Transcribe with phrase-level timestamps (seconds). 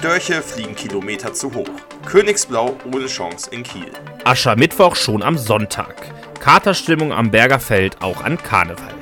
[0.00, 1.68] Störche fliegen Kilometer zu hoch.
[2.06, 3.92] Königsblau ohne Chance in Kiel.
[4.24, 5.94] Aschermittwoch schon am Sonntag.
[6.40, 8.94] Katerstimmung am Berger Feld auch an Karneval.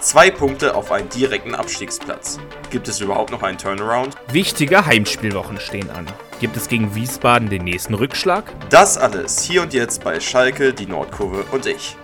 [0.00, 2.40] Zwei Punkte auf einen direkten Abstiegsplatz.
[2.70, 4.16] Gibt es überhaupt noch einen Turnaround?
[4.32, 6.04] Wichtige Heimspielwochen stehen an.
[6.40, 8.52] Gibt es gegen Wiesbaden den nächsten Rückschlag?
[8.70, 11.94] Das alles hier und jetzt bei Schalke, die Nordkurve und ich.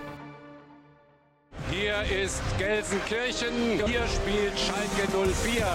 [1.69, 5.65] Hier ist Gelsenkirchen, hier spielt Schalke 04.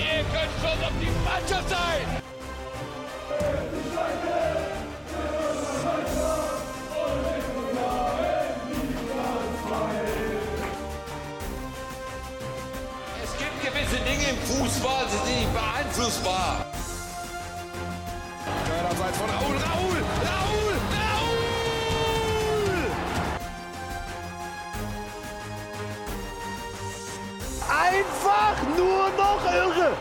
[0.00, 2.22] Ihr könnt schon auf die Mannschaft sein!
[13.22, 16.64] Es gibt gewisse Dinge im Fußball, die sind nicht beeinflussbar.
[18.90, 20.49] Abseits von Raul, Raul, Raul!
[27.70, 29.96] Einfach nur noch irre!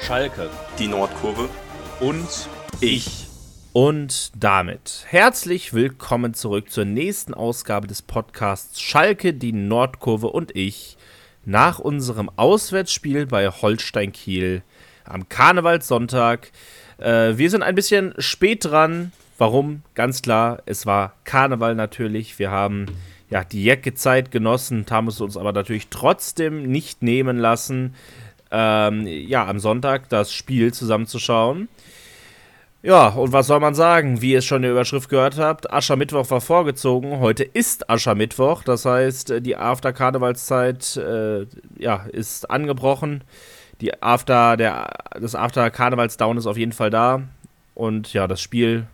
[0.00, 0.48] Schalke
[0.78, 1.50] Die Nordkurve
[2.00, 2.48] und
[2.80, 3.26] ich.
[3.74, 10.96] Und damit herzlich willkommen zurück zur nächsten Ausgabe des Podcasts Schalke, die Nordkurve und ich.
[11.44, 14.62] Nach unserem Auswärtsspiel bei Holstein Kiel
[15.04, 16.50] am Karnevalssonntag.
[16.96, 19.12] Äh, wir sind ein bisschen spät dran.
[19.42, 19.82] Warum?
[19.96, 22.38] Ganz klar, es war Karneval natürlich.
[22.38, 22.86] Wir haben
[23.28, 27.96] ja die Jacke-Zeit genossen, haben es uns aber natürlich trotzdem nicht nehmen lassen,
[28.52, 31.68] ähm, ja, am Sonntag das Spiel zusammenzuschauen.
[32.84, 34.22] Ja, und was soll man sagen?
[34.22, 37.18] Wie ihr es schon in der Überschrift gehört habt, Aschermittwoch war vorgezogen.
[37.18, 38.62] Heute ist Aschermittwoch.
[38.62, 41.46] Das heißt, die After-Karnevalszeit äh,
[41.80, 43.24] ja, ist angebrochen.
[43.80, 47.22] Die After, der, das After-Karnevals-Down ist auf jeden Fall da.
[47.74, 48.86] Und ja, das Spiel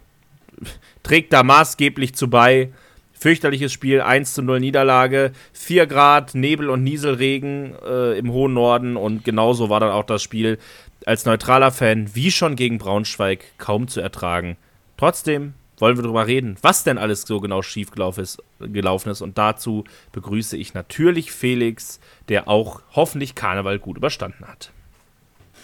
[1.03, 2.70] trägt da maßgeblich zu bei.
[3.12, 8.97] Fürchterliches Spiel, 1 zu 0 Niederlage, 4 Grad, Nebel und Nieselregen äh, im hohen Norden
[8.97, 10.59] und genauso war dann auch das Spiel
[11.05, 14.56] als neutraler Fan, wie schon gegen Braunschweig, kaum zu ertragen.
[14.97, 19.21] Trotzdem wollen wir darüber reden, was denn alles so genau schief gelaufen ist.
[19.21, 24.72] Und dazu begrüße ich natürlich Felix, der auch hoffentlich Karneval gut überstanden hat.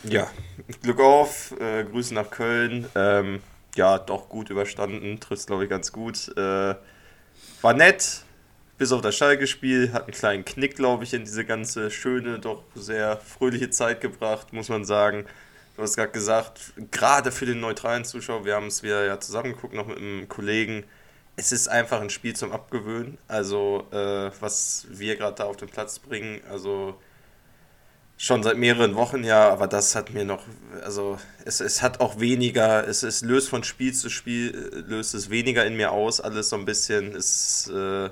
[0.05, 0.29] Ja,
[0.83, 2.87] Glück auf, äh, Grüße nach Köln.
[2.95, 3.41] Ähm,
[3.77, 6.29] ja, doch gut überstanden, trifft glaube ich ganz gut.
[6.37, 6.75] Äh,
[7.63, 8.23] war nett,
[8.79, 12.63] bis auf das Schalke-Spiel, hat einen kleinen Knick, glaube ich, in diese ganze schöne, doch
[12.75, 15.27] sehr fröhliche Zeit gebracht, muss man sagen.
[15.77, 19.75] Du hast gerade gesagt, gerade für den neutralen Zuschauer, wir haben es wieder ja zusammengeguckt,
[19.75, 20.85] noch mit einem Kollegen,
[21.37, 23.19] es ist einfach ein Spiel zum Abgewöhnen.
[23.27, 26.97] Also, äh, was wir gerade da auf den Platz bringen, also
[28.25, 30.45] schon seit mehreren Wochen ja, aber das hat mir noch,
[30.83, 35.15] also es, es hat auch weniger, es, es löst von Spiel zu Spiel, äh, löst
[35.15, 38.09] es weniger in mir aus, alles so ein bisschen, es, äh,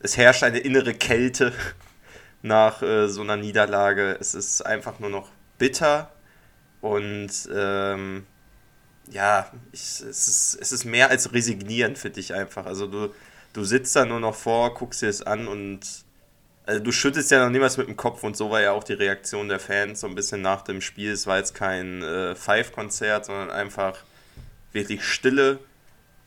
[0.00, 1.52] es herrscht eine innere Kälte
[2.42, 4.16] nach äh, so einer Niederlage.
[4.20, 6.10] Es ist einfach nur noch bitter
[6.80, 8.26] und ähm,
[9.08, 12.66] ja, ich, es, ist, es ist mehr als resignieren für dich einfach.
[12.66, 13.14] Also du,
[13.52, 16.03] du sitzt da nur noch vor, guckst dir es an und
[16.66, 18.94] also du schüttelst ja noch niemals mit dem Kopf und so war ja auch die
[18.94, 21.12] Reaktion der Fans so ein bisschen nach dem Spiel.
[21.12, 23.98] Es war jetzt kein äh, Five-Konzert, sondern einfach
[24.72, 25.58] wirklich Stille.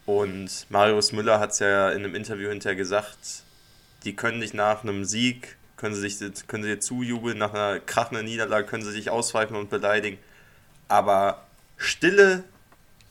[0.06, 3.44] Und Marius Müller hat es ja in einem Interview hinterher gesagt,
[4.04, 7.80] die können dich nach einem Sieg, können sie, sich, können sie dir zujubeln, nach einer
[7.80, 10.18] krachenden Niederlage können sie dich auspfeifen und beleidigen.
[10.88, 11.46] Aber
[11.78, 12.44] Stille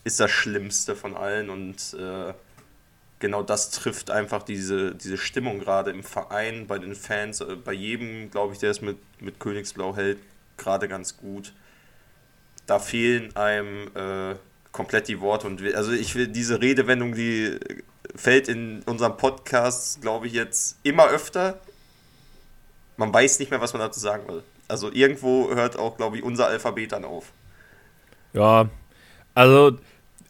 [0.04, 2.32] ist das Schlimmste von allen und äh,
[3.18, 7.72] genau das trifft einfach diese, diese Stimmung gerade im Verein, bei den Fans, äh, bei
[7.72, 10.18] jedem, glaube ich, der es mit, mit Königsblau hält,
[10.56, 11.52] gerade ganz gut.
[12.66, 14.36] Da fehlen einem äh,
[14.72, 17.58] komplett die Worte und also ich will diese Redewendung, die
[18.14, 21.60] fällt in unserem Podcast, glaube ich, jetzt immer öfter.
[22.96, 24.42] Man weiß nicht mehr, was man dazu sagen will.
[24.68, 27.32] Also irgendwo hört auch, glaube ich, unser Alphabet dann auf.
[28.32, 28.68] Ja,
[29.34, 29.78] also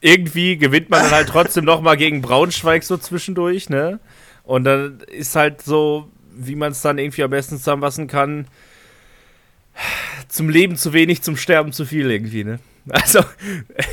[0.01, 3.99] irgendwie gewinnt man dann halt trotzdem noch mal gegen Braunschweig so zwischendurch, ne?
[4.45, 8.47] Und dann ist halt so, wie man es dann irgendwie am besten zusammenfassen kann,
[10.29, 12.59] zum Leben zu wenig, zum Sterben zu viel irgendwie, ne?
[12.89, 13.21] Also.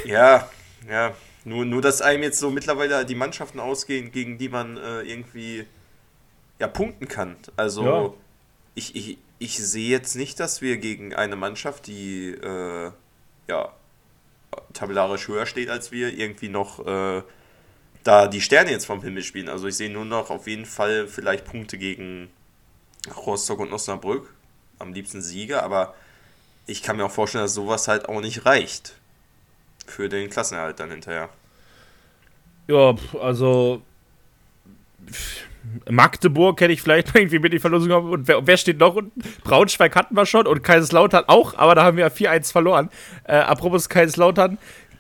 [0.05, 0.50] Ja,
[0.88, 1.13] ja.
[1.45, 5.65] Nur, nur, dass einem jetzt so mittlerweile die Mannschaften ausgehen, gegen die man äh, irgendwie
[6.59, 7.35] ja punkten kann.
[7.57, 8.13] Also Ja.
[8.75, 12.91] ich, ich, ich sehe jetzt nicht, dass wir gegen eine Mannschaft, die äh,
[13.49, 13.73] ja
[14.73, 17.21] tabellarisch höher steht als wir, irgendwie noch äh,
[18.03, 19.50] da die Sterne jetzt vom Himmel spielen.
[19.50, 22.29] Also ich sehe nur noch auf jeden Fall vielleicht Punkte gegen
[23.15, 24.33] Rostock und Osnabrück.
[24.79, 25.94] Am liebsten Sieger, aber
[26.65, 28.95] ich kann mir auch vorstellen, dass sowas halt auch nicht reicht.
[29.85, 31.29] Für den Klassenerhalt dann hinterher.
[32.67, 33.81] Ja, also.
[35.89, 38.06] Magdeburg hätte ich vielleicht irgendwie mit die Verlosung gehabt.
[38.06, 39.21] Und wer, wer, steht noch unten?
[39.44, 42.89] Braunschweig hatten wir schon und Kaiserslautern auch, aber da haben wir 4-1 verloren.
[43.24, 44.57] Äh, apropos Kaiserslautern.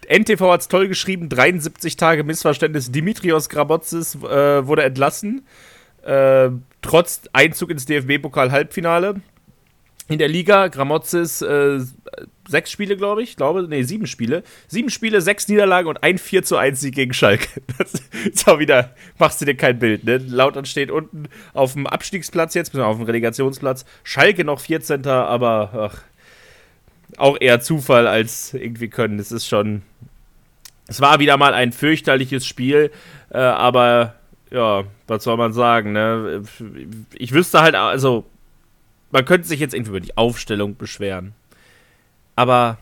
[0.09, 2.91] NTV hat es toll geschrieben, 73 Tage Missverständnis.
[2.91, 5.45] Dimitrios Grabotzis äh, wurde entlassen,
[6.03, 6.49] äh,
[6.81, 9.21] trotz Einzug ins DFB-Pokal-Halbfinale
[10.09, 10.67] in der Liga.
[10.67, 11.79] Gramozis äh,
[12.47, 13.35] sechs Spiele, glaube ich.
[13.35, 14.43] glaube, nee, sieben Spiele.
[14.67, 17.47] Sieben Spiele, sechs Niederlagen und ein 4 zu 1 Sieg gegen Schalke.
[17.77, 17.93] Das
[18.25, 20.17] ist auch wieder, machst du dir kein Bild, ne?
[20.17, 23.85] Lautern steht unten auf dem Abstiegsplatz jetzt, auf dem Relegationsplatz.
[24.03, 25.05] Schalke noch 14.
[25.07, 26.01] aber ach,
[27.17, 29.19] auch eher Zufall als irgendwie können.
[29.19, 29.83] Es ist schon.
[30.87, 32.91] Es war wieder mal ein fürchterliches Spiel,
[33.29, 34.15] äh, aber
[34.51, 36.43] ja, was soll man sagen, ne?
[37.13, 38.25] Ich wüsste halt, also
[39.13, 41.33] man könnte sich jetzt irgendwie über die Aufstellung beschweren.
[42.35, 42.79] Aber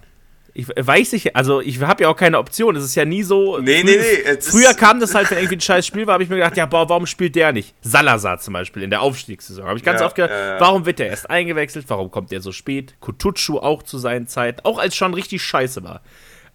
[0.53, 2.75] ich weiß nicht, also ich habe ja auch keine Option.
[2.75, 3.59] Es ist ja nie so.
[3.59, 4.37] Nee, nee, nee.
[4.39, 6.65] Früher kam das halt, wenn irgendwie ein scheiß Spiel war, habe ich mir gedacht, ja,
[6.65, 7.75] boah, warum spielt der nicht?
[7.81, 9.65] Salazar zum Beispiel in der Aufstiegssaison.
[9.65, 11.85] Habe ich ganz ja, oft gedacht, äh, warum wird der erst eingewechselt?
[11.89, 12.95] Warum kommt der so spät?
[13.01, 16.01] Kutucu auch zu seinen Zeiten, auch als schon richtig scheiße war.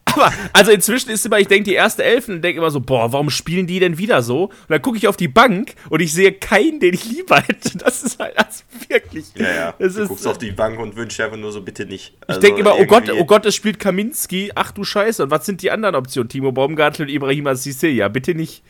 [0.07, 3.13] Aber, also inzwischen ist immer, ich denke, die erste Elfen und denke immer so, boah,
[3.13, 4.45] warum spielen die denn wieder so?
[4.45, 7.77] Und dann gucke ich auf die Bank und ich sehe keinen, den ich lieber hätte.
[7.79, 9.27] Das ist halt also wirklich.
[9.35, 9.73] Ja, ja.
[9.73, 12.15] Du ist, guckst auf die Bank und wünschst einfach nur so, bitte nicht.
[12.29, 14.53] ich denke immer, oh Gott, oh Gott, es spielt Kaminski.
[14.55, 15.25] Ach du Scheiße.
[15.25, 16.29] Und was sind die anderen Optionen?
[16.29, 17.89] Timo Baumgartel und Ibrahim Sissé.
[17.89, 18.63] Ja, bitte nicht.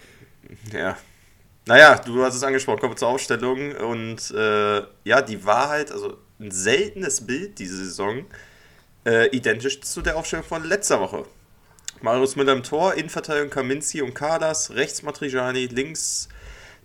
[0.72, 0.96] Ja.
[1.66, 3.72] Naja, du hast es angesprochen, kommen wir zur Aufstellung.
[3.72, 8.24] Und äh, ja, die Wahrheit, also ein seltenes Bild diese Saison
[9.06, 11.24] äh, identisch zu der Aufstellung von letzter Woche.
[12.02, 16.28] Marius Müller im Tor, Innenverteidigung Kaminski und Kadas, rechts Matriciani, links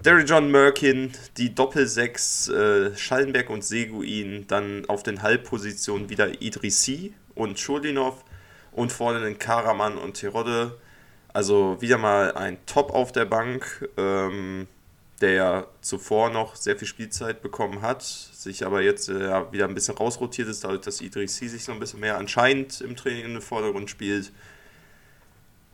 [0.06, 7.13] Derry John Merkin, die Doppel-6 äh, Schallenberg und Seguin, dann auf den Halbpositionen wieder Idrissi
[7.35, 8.24] und Schulinov
[8.71, 10.79] und vorne den Karaman und Terodde.
[11.33, 14.67] Also wieder mal ein Top auf der Bank, ähm,
[15.21, 19.75] der ja zuvor noch sehr viel Spielzeit bekommen hat, sich aber jetzt äh, wieder ein
[19.75, 23.33] bisschen rausrotiert ist, dadurch, dass Idrissi sich so ein bisschen mehr anscheinend im Training in
[23.33, 24.31] den Vordergrund spielt.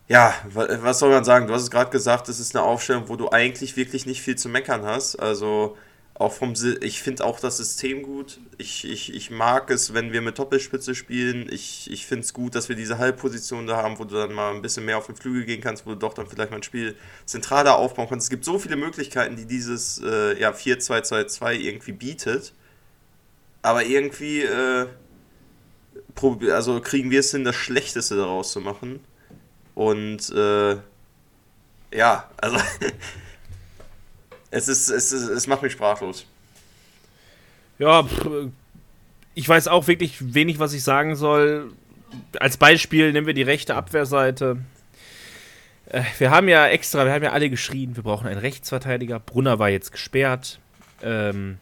[0.10, 1.48] Ja, was soll man sagen?
[1.48, 4.38] Du hast es gerade gesagt, es ist eine Aufstellung, wo du eigentlich wirklich nicht viel
[4.38, 5.18] zu meckern hast.
[5.18, 5.78] Also
[6.20, 8.40] auch vom ich finde auch das System gut.
[8.58, 11.48] Ich, ich, ich mag es, wenn wir mit Doppelspitze spielen.
[11.52, 14.56] Ich, ich finde es gut, dass wir diese Halbposition da haben, wo du dann mal
[14.56, 16.64] ein bisschen mehr auf den Flügel gehen kannst, wo du doch dann vielleicht mal ein
[16.64, 18.26] Spiel zentraler aufbauen kannst.
[18.26, 22.54] Es gibt so viele Möglichkeiten, die dieses äh, ja, 4-2-2-2 irgendwie bietet.
[23.62, 24.88] Aber irgendwie äh,
[26.52, 29.02] also kriegen wir es hin, das Schlechteste daraus zu machen.
[29.76, 30.78] Und äh,
[31.96, 32.58] ja, also
[34.58, 36.26] es ist, es ist, es macht mich sprachlos.
[37.80, 38.08] Ja,
[39.36, 41.72] ich weiß auch wirklich wenig, was ich sagen soll.
[42.40, 44.58] Als Beispiel nehmen wir die rechte Abwehrseite.
[45.86, 49.20] Äh, wir haben ja extra, wir haben ja alle geschrien, wir brauchen einen Rechtsverteidiger.
[49.20, 50.60] Brunner war jetzt gesperrt.
[51.04, 51.60] Ähm,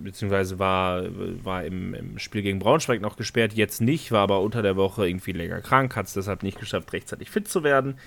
[0.00, 1.04] beziehungsweise war,
[1.44, 5.06] war im, im, Spiel gegen Braunschweig noch gesperrt, jetzt nicht, war aber unter der Woche
[5.06, 7.98] irgendwie länger krank, hat es deshalb nicht geschafft, rechtzeitig fit zu werden.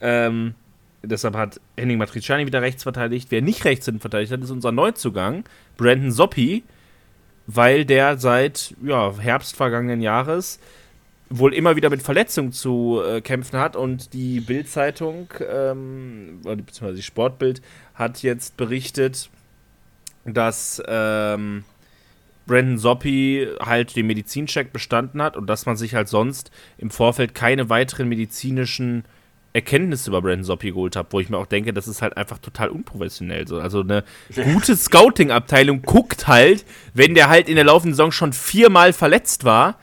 [0.00, 0.54] Ähm,
[1.02, 3.30] deshalb hat Henning Matriciani wieder rechts verteidigt.
[3.30, 5.44] Wer nicht rechts verteidigt hat, ist unser Neuzugang,
[5.76, 6.64] Brandon Soppi,
[7.46, 10.58] weil der seit ja, Herbst vergangenen Jahres
[11.30, 17.02] wohl immer wieder mit Verletzungen zu äh, kämpfen hat und die Bild-Zeitung, ähm, beziehungsweise die
[17.02, 17.60] Sportbild,
[17.94, 19.28] hat jetzt berichtet,
[20.24, 21.64] dass ähm,
[22.46, 27.34] Brandon Soppi halt den Medizincheck bestanden hat und dass man sich halt sonst im Vorfeld
[27.34, 29.04] keine weiteren medizinischen
[29.58, 32.38] Erkenntnisse über Brandon Soppi geholt hat, wo ich mir auch denke, das ist halt einfach
[32.38, 33.46] total unprofessionell.
[33.46, 33.58] So.
[33.58, 34.04] Also eine
[34.52, 39.78] gute Scouting-Abteilung guckt halt, wenn der halt in der laufenden Saison schon viermal verletzt war,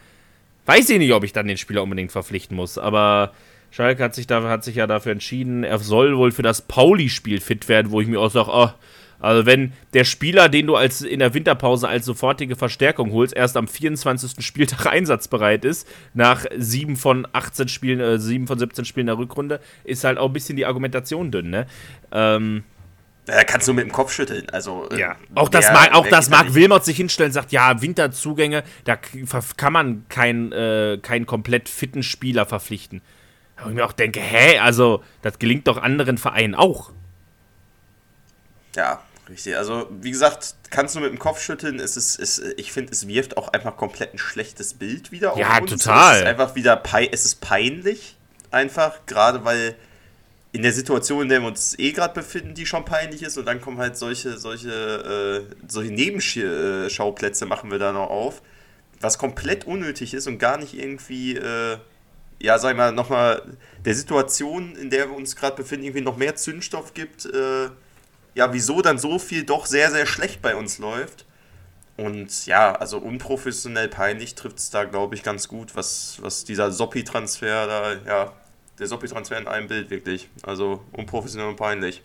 [0.65, 3.33] weiß ich nicht, ob ich dann den Spieler unbedingt verpflichten muss, aber
[3.71, 7.41] Schalke hat sich, da, hat sich ja dafür entschieden, er soll wohl für das Pauli-Spiel
[7.41, 8.69] fit werden, wo ich mir auch sage, oh,
[9.19, 13.57] also wenn der Spieler, den du als in der Winterpause als sofortige Verstärkung holst, erst
[13.57, 14.45] am 24.
[14.45, 19.59] Spieltag einsatzbereit ist, nach 7 von 18 Spielen, äh, 7 von 17 Spielen der Rückrunde,
[19.83, 21.67] ist halt auch ein bisschen die Argumentation dünn, ne?
[22.11, 22.63] Ähm,
[23.25, 24.47] da kannst du mit dem Kopf schütteln.
[24.51, 25.15] Also, äh, ja.
[25.33, 28.97] Auch das, mag, auch das mag Wilmot sich hinstellen und sagt, ja, Winterzugänge, da
[29.57, 33.01] kann man keinen äh, kein komplett fitten Spieler verpflichten.
[33.63, 36.91] Wo ich mir auch denke, hä, also, das gelingt doch anderen Vereinen auch.
[38.75, 39.57] Ja, richtig.
[39.57, 41.79] Also, wie gesagt, kannst du mit dem Kopf schütteln.
[41.79, 45.39] Es ist, es, ich finde, es wirft auch einfach komplett ein schlechtes Bild wieder auf
[45.39, 45.71] ja, uns.
[45.71, 46.13] Ja, total.
[46.13, 48.17] Es ist einfach wieder es ist peinlich.
[48.51, 49.75] Einfach, gerade weil
[50.55, 53.45] in der Situation, in der wir uns eh gerade befinden, die schon peinlich ist, und
[53.45, 58.41] dann kommen halt solche, solche, äh, solche Nebenschauplätze machen wir da noch auf,
[59.01, 61.77] was komplett unnötig ist und gar nicht irgendwie, äh,
[62.39, 63.41] ja, sag ich mal, nochmal
[63.83, 67.67] der Situation, in der wir uns gerade befinden, irgendwie noch mehr Zündstoff gibt, äh,
[68.35, 71.25] ja, wieso dann so viel doch sehr, sehr schlecht bei uns läuft.
[71.97, 76.71] Und ja, also unprofessionell peinlich trifft es da, glaube ich, ganz gut, was, was dieser
[76.71, 78.33] Soppi-Transfer da, ja,
[78.77, 80.29] der Soppi-Transfer in einem Bild wirklich.
[80.43, 82.01] Also unprofessionell und peinlich.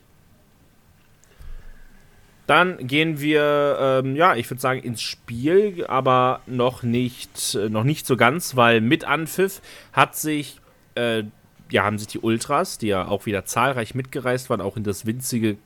[2.46, 7.84] Dann gehen wir, ähm, ja, ich würde sagen, ins Spiel, aber noch nicht, äh, noch
[7.84, 9.60] nicht so ganz, weil mit Anpfiff
[9.92, 10.60] hat sich,
[10.94, 11.24] äh,
[11.70, 15.06] ja, haben sich die Ultras, die ja auch wieder zahlreich mitgereist waren, auch in das
[15.06, 15.58] winzige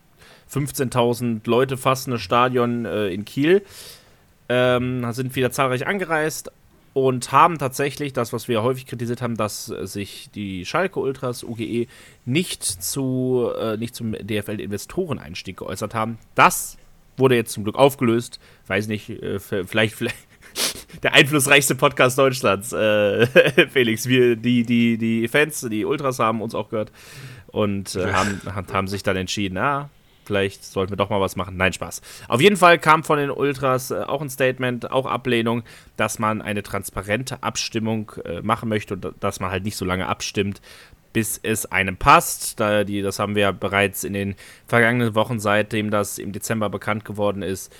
[0.53, 3.63] 15.000 Leute fassende Stadion äh, in Kiel,
[4.49, 6.51] ähm, sind wieder zahlreich angereist
[6.93, 11.89] und haben tatsächlich das, was wir häufig kritisiert haben, dass sich die Schalke Ultras UGE
[12.25, 16.19] nicht zu äh, nicht zum DFL Investoren Einstieg geäußert haben.
[16.37, 16.79] Das
[17.17, 18.39] wurde jetzt zum Glück aufgelöst.
[18.69, 20.17] Weiß nicht, äh, vielleicht, vielleicht
[21.03, 23.27] der einflussreichste Podcast Deutschlands, äh,
[23.69, 24.07] Felix.
[24.07, 26.93] Wir, die, die, die Fans, die Ultras haben uns auch gehört
[27.49, 28.41] und äh, haben,
[28.73, 29.91] haben sich dann entschieden, ah,
[30.25, 31.57] vielleicht sollten wir doch mal was machen.
[31.57, 32.02] Nein, Spaß.
[32.28, 35.62] Auf jeden Fall kam von den Ultras äh, auch ein Statement, auch Ablehnung,
[35.97, 40.07] dass man eine transparente Abstimmung äh, machen möchte und dass man halt nicht so lange
[40.07, 40.61] abstimmt,
[41.12, 42.61] bis es einem passt.
[42.61, 44.35] Da die, das haben wir ja bereits in den
[44.66, 47.75] vergangenen Wochen, seitdem das im Dezember bekannt geworden ist,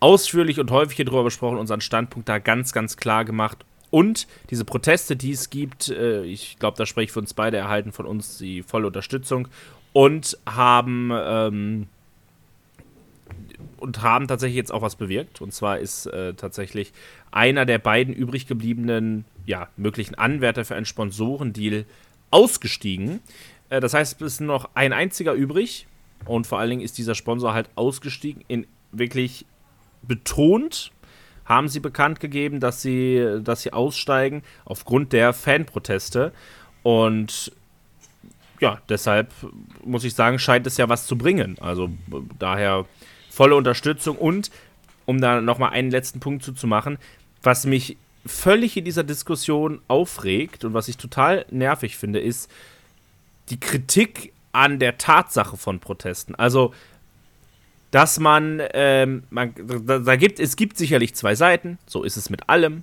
[0.00, 3.64] ausführlich und häufig hier drüber besprochen, unseren Standpunkt da ganz, ganz klar gemacht.
[3.90, 7.56] Und diese Proteste, die es gibt, äh, ich glaube, da spreche ich für uns beide,
[7.56, 9.48] erhalten von uns die volle Unterstützung
[9.94, 11.86] und haben ähm,
[13.78, 15.40] und haben tatsächlich jetzt auch was bewirkt.
[15.40, 16.92] Und zwar ist äh, tatsächlich
[17.30, 21.86] einer der beiden übrig gebliebenen ja, möglichen Anwärter für einen Sponsorendeal
[22.30, 23.20] ausgestiegen.
[23.70, 25.86] Äh, das heißt, es ist noch ein einziger übrig.
[26.26, 29.46] Und vor allen Dingen ist dieser Sponsor halt ausgestiegen in wirklich
[30.02, 30.92] betont
[31.44, 36.32] haben sie bekannt gegeben, dass sie, dass sie aussteigen aufgrund der Fanproteste.
[36.82, 37.52] Und
[38.60, 39.32] ja, deshalb
[39.84, 41.56] muss ich sagen, scheint es ja was zu bringen.
[41.60, 41.90] Also
[42.38, 42.86] daher
[43.30, 44.50] volle Unterstützung und
[45.06, 46.98] um da nochmal einen letzten Punkt zuzumachen,
[47.42, 47.96] was mich
[48.26, 52.50] völlig in dieser Diskussion aufregt und was ich total nervig finde, ist
[53.50, 56.34] die Kritik an der Tatsache von Protesten.
[56.34, 56.72] Also,
[57.90, 59.54] dass man, ähm, man
[59.86, 62.82] da, da, gibt es gibt sicherlich zwei Seiten, so ist es mit allem.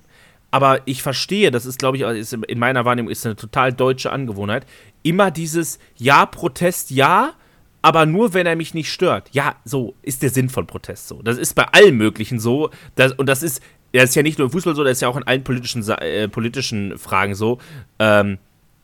[0.51, 4.11] Aber ich verstehe, das ist, glaube ich, ist in meiner Wahrnehmung ist eine total deutsche
[4.11, 4.65] Angewohnheit.
[5.01, 7.33] Immer dieses Ja, Protest, ja,
[7.81, 9.29] aber nur, wenn er mich nicht stört.
[9.31, 11.21] Ja, so ist der Sinn von Protest so.
[11.21, 12.69] Das ist bei allen Möglichen so.
[12.95, 13.61] Das, und das ist
[13.93, 15.87] ja, ist ja nicht nur im Fußball so, das ist ja auch in allen politischen,
[15.89, 17.59] äh, politischen Fragen so.
[17.99, 18.37] Ähm,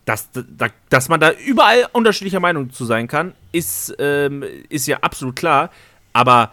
[0.06, 4.98] dass, da, dass man da überall unterschiedlicher Meinung zu sein kann, ist, ähm, ist ja
[5.02, 5.70] absolut klar.
[6.14, 6.52] Aber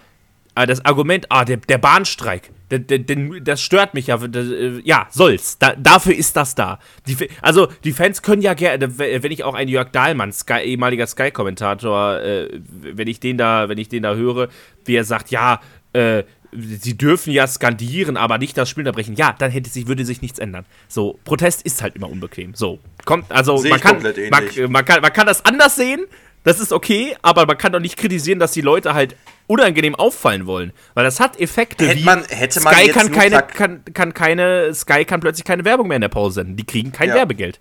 [0.56, 4.16] äh, das Argument, ah, der, der Bahnstreik, das stört mich ja.
[4.22, 5.58] Äh, ja, soll's.
[5.58, 6.78] Da, dafür ist das da.
[7.06, 11.06] Die, also, die Fans können ja gerne, wenn ich auch einen Jörg Dahlmann, Sky, ehemaliger
[11.06, 14.48] Sky-Kommentator, äh, wenn ich den da, wenn ich den da höre,
[14.84, 15.60] wie er sagt, ja,
[15.92, 16.24] äh,
[16.56, 19.14] sie dürfen ja skandieren, aber nicht das Spiel unterbrechen.
[19.16, 20.64] Ja, dann hätte sich, würde sich nichts ändern.
[20.88, 22.54] So, Protest ist halt immer unbequem.
[22.54, 26.06] So, kommt, also man kann, man, man, kann, man kann das anders sehen,
[26.44, 30.46] das ist okay, aber man kann doch nicht kritisieren, dass die Leute halt unangenehm auffallen
[30.46, 30.72] wollen.
[30.94, 34.74] Weil das hat Effekte hätte wie man, hätte man Sky kann keine, kann, kann keine,
[34.74, 36.56] Sky kann plötzlich keine Werbung mehr in der Pause senden.
[36.56, 37.16] Die kriegen kein ja.
[37.16, 37.60] Werbegeld.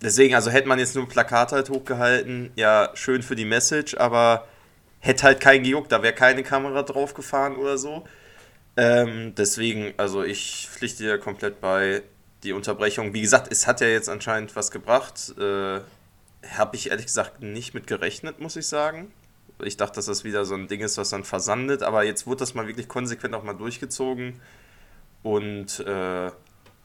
[0.00, 4.46] Deswegen, also hätte man jetzt nur Plakat halt hochgehalten, ja, schön für die Message, aber
[5.00, 8.04] hätte halt keinen gejuckt, da wäre keine Kamera drauf gefahren oder so.
[8.76, 12.02] Ähm, deswegen, also ich pflichte dir komplett bei
[12.44, 13.12] die Unterbrechung.
[13.12, 15.34] Wie gesagt, es hat ja jetzt anscheinend was gebracht.
[15.36, 15.80] Äh,
[16.56, 19.12] Habe ich ehrlich gesagt nicht mit gerechnet, muss ich sagen.
[19.62, 22.40] Ich dachte, dass das wieder so ein Ding ist, was dann versandet, aber jetzt wurde
[22.40, 24.40] das mal wirklich konsequent auch mal durchgezogen.
[25.24, 26.28] Und äh,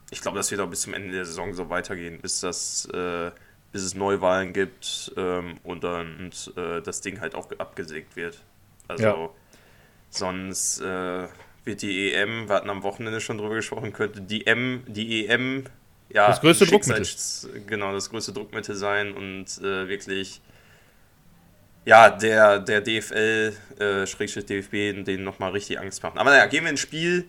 [0.10, 3.32] ich glaube, das wird auch bis zum Ende der Saison so weitergehen, bis das äh,
[3.74, 8.42] bis es Neuwahlen gibt ähm, und dann äh, das Ding halt auch abgesägt wird.
[8.88, 9.30] Also ja.
[10.10, 11.28] sonst äh,
[11.66, 15.66] wird die EM, wir hatten am Wochenende schon drüber gesprochen, könnte die M, die EM
[16.14, 17.06] ja das größte Druckmittel.
[17.68, 20.42] Genau, das größte Druckmittel sein und äh, wirklich
[21.86, 26.18] ja, der, der DFL, äh, Schrägstrich DFB, denen nochmal richtig Angst machen.
[26.18, 27.26] Aber naja, gehen wir ins Spiel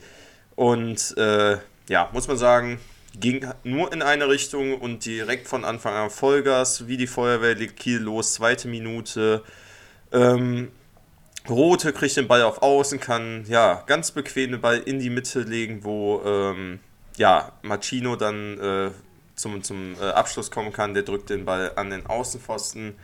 [0.54, 1.56] und äh,
[1.88, 2.78] ja, muss man sagen,
[3.18, 7.78] ging nur in eine Richtung und direkt von Anfang an Vollgas, wie die Feuerwehr legt
[7.78, 9.42] Kiel los, zweite Minute.
[10.12, 10.70] Ähm,
[11.48, 15.40] Rote kriegt den Ball auf Außen, kann ja ganz bequem den Ball in die Mitte
[15.40, 16.80] legen, wo ähm,
[17.16, 18.90] ja, Machino dann äh,
[19.34, 20.94] zum, zum äh, Abschluss kommen kann.
[20.94, 22.94] Der drückt den Ball an den Außenpfosten.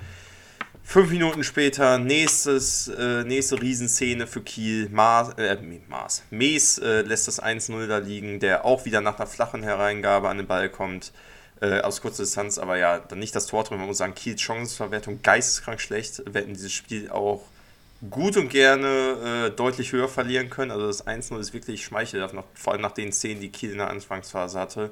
[0.83, 4.89] Fünf Minuten später, nächstes, äh, nächste Riesenszene für Kiel.
[4.89, 5.57] Maas, äh,
[5.89, 6.25] Maas.
[6.31, 10.39] Mees äh, lässt das 1-0 da liegen, der auch wieder nach einer flachen Hereingabe an
[10.39, 11.13] den Ball kommt.
[11.61, 13.79] Äh, aus kurzer Distanz, aber ja, dann nicht das Tor drin.
[13.79, 16.23] Man muss sagen, Kiels Chancenverwertung geisteskrank schlecht.
[16.27, 17.43] Wir hätten dieses Spiel auch
[18.09, 20.71] gut und gerne äh, deutlich höher verlieren können.
[20.71, 23.79] Also das 1-0 ist wirklich schmeichelhaft, nach, vor allem nach den Szenen, die Kiel in
[23.79, 24.91] der Anfangsphase hatte,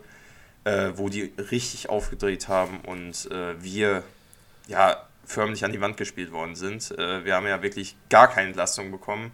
[0.65, 4.03] äh, wo die richtig aufgedreht haben und äh, wir
[4.67, 6.91] ja förmlich an die Wand gespielt worden sind.
[6.99, 9.33] Äh, wir haben ja wirklich gar keine Entlastung bekommen.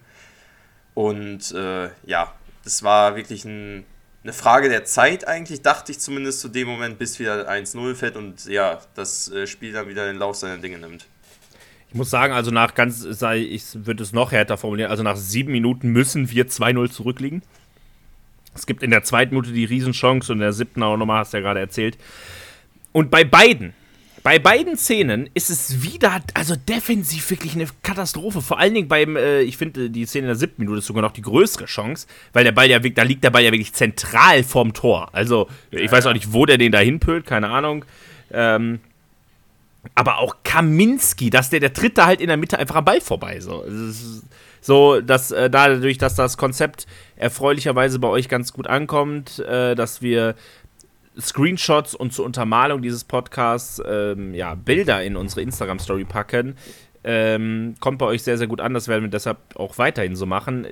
[0.95, 3.85] Und äh, ja, das war wirklich ein,
[4.23, 8.17] eine Frage der Zeit eigentlich, dachte ich zumindest zu dem Moment, bis wieder 1-0 fällt
[8.17, 11.07] und ja, das äh, Spiel dann wieder den Lauf seiner Dinge nimmt.
[11.95, 15.53] Ich muss sagen, also nach ganz, ich würde es noch härter formulieren, also nach sieben
[15.53, 17.43] Minuten müssen wir 2-0 zurückliegen.
[18.53, 21.33] Es gibt in der zweiten Minute die Riesenchance und in der siebten auch nochmal, hast
[21.33, 21.97] du ja gerade erzählt.
[22.91, 23.75] Und bei beiden,
[24.25, 28.41] bei beiden Szenen ist es wieder, also defensiv wirklich eine Katastrophe.
[28.41, 31.03] Vor allen Dingen beim, äh, ich finde, die Szene in der siebten Minute ist sogar
[31.03, 34.43] noch die größere Chance, weil der Ball ja, da liegt der Ball ja wirklich zentral
[34.43, 35.11] vorm Tor.
[35.13, 37.85] Also, ich weiß auch nicht, wo der den da hinpölt, keine Ahnung.
[38.33, 38.81] Ähm,
[39.95, 43.01] aber auch Kaminski, dass der, der tritt da halt in der Mitte einfach am Ball
[43.01, 43.41] vorbei.
[43.41, 43.65] So,
[44.61, 46.87] so dass äh, dadurch, dass das Konzept
[47.17, 50.35] erfreulicherweise bei euch ganz gut ankommt, äh, dass wir
[51.21, 56.57] Screenshots und zur Untermalung dieses Podcasts ähm, ja, Bilder in unsere Instagram-Story packen,
[57.05, 58.75] ähm, kommt bei euch sehr, sehr gut an.
[58.75, 60.67] Das werden wir deshalb auch weiterhin so machen.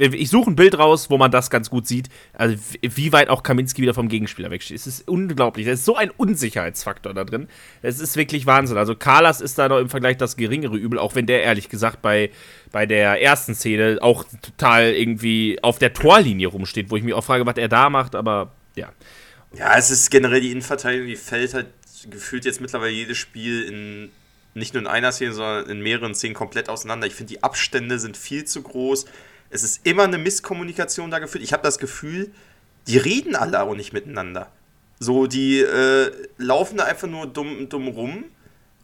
[0.00, 2.08] Ich suche ein Bild raus, wo man das ganz gut sieht.
[2.32, 4.78] Also, wie weit auch Kaminski wieder vom Gegenspieler wegsteht.
[4.78, 5.66] Es ist unglaublich.
[5.66, 7.48] Da ist so ein Unsicherheitsfaktor da drin.
[7.82, 8.78] Es ist wirklich Wahnsinn.
[8.78, 12.00] Also, Carlas ist da noch im Vergleich das geringere Übel, auch wenn der ehrlich gesagt
[12.00, 12.30] bei,
[12.72, 17.24] bei der ersten Szene auch total irgendwie auf der Torlinie rumsteht, wo ich mich auch
[17.24, 18.14] frage, was er da macht.
[18.14, 18.90] Aber ja.
[19.52, 21.66] Ja, es ist generell die Innenverteidigung, die fällt halt
[22.08, 24.10] gefühlt jetzt mittlerweile jedes Spiel in
[24.54, 27.06] nicht nur in einer Szene, sondern in mehreren Szenen komplett auseinander.
[27.06, 29.06] Ich finde, die Abstände sind viel zu groß.
[29.50, 31.44] Es ist immer eine Misskommunikation da gefühlt.
[31.44, 32.32] Ich habe das Gefühl,
[32.86, 34.50] die reden alle auch nicht miteinander.
[34.98, 38.24] So, die äh, laufen da einfach nur dumm, dumm rum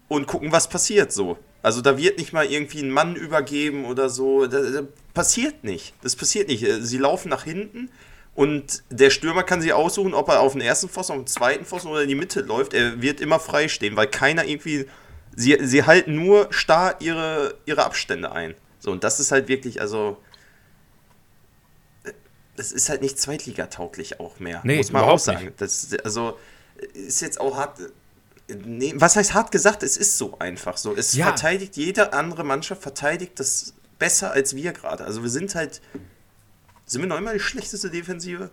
[0.08, 1.38] und gucken, was passiert so.
[1.62, 4.46] Also da wird nicht mal irgendwie ein Mann übergeben oder so.
[4.46, 5.94] Das, das passiert nicht.
[6.02, 6.64] Das passiert nicht.
[6.80, 7.90] Sie laufen nach hinten
[8.34, 11.64] und der Stürmer kann sich aussuchen, ob er auf den ersten Pfosten, auf den zweiten
[11.64, 12.74] Pfosten oder in die Mitte läuft.
[12.74, 14.86] Er wird immer frei stehen, weil keiner irgendwie
[15.34, 18.54] sie, sie halten nur starr ihre, ihre Abstände ein.
[18.78, 20.18] So, und das ist halt wirklich, also.
[22.56, 25.52] Das ist halt nicht zweitligatauglich auch mehr, nee, muss man auch sagen.
[25.58, 26.38] Das, also,
[26.94, 27.78] ist jetzt auch hart.
[28.48, 29.82] Nee, was heißt hart gesagt?
[29.82, 30.94] Es ist so einfach so.
[30.94, 31.26] Es ja.
[31.26, 35.04] verteidigt, jede andere Mannschaft verteidigt das besser als wir gerade.
[35.04, 35.80] Also, wir sind halt.
[36.86, 38.50] Sind wir noch immer die schlechteste Defensive?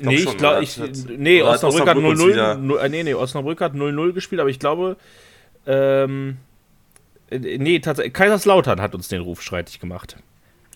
[0.00, 4.40] Ich nee, ich glaube, ich, nee, Osnabrück, hat 0-0, nee, nee, Osnabrück hat 0-0 gespielt,
[4.40, 4.96] aber ich glaube,
[5.66, 6.38] ähm,
[7.30, 10.16] äh, nee, tatsächlich, Kaiserslautern hat uns den Ruf streitig gemacht.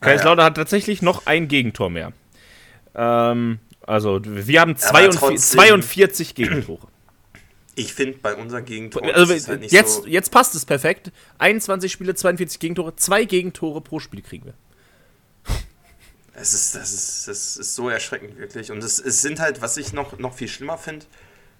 [0.05, 2.13] Kaiserslautern hat tatsächlich noch ein Gegentor mehr.
[2.95, 6.89] Ähm, also, wir haben 42, 42 Gegentore.
[7.77, 9.11] Ich finde bei unseren Gegentoren.
[9.11, 11.11] Also, halt jetzt, so jetzt passt es perfekt.
[11.39, 12.95] 21 Spiele, 42 Gegentore.
[12.97, 14.55] Zwei Gegentore pro Spiel kriegen wir.
[16.37, 18.73] Es ist, das, ist, das ist so erschreckend, wirklich.
[18.73, 21.07] Und es, es sind halt, was ich noch, noch viel schlimmer finde,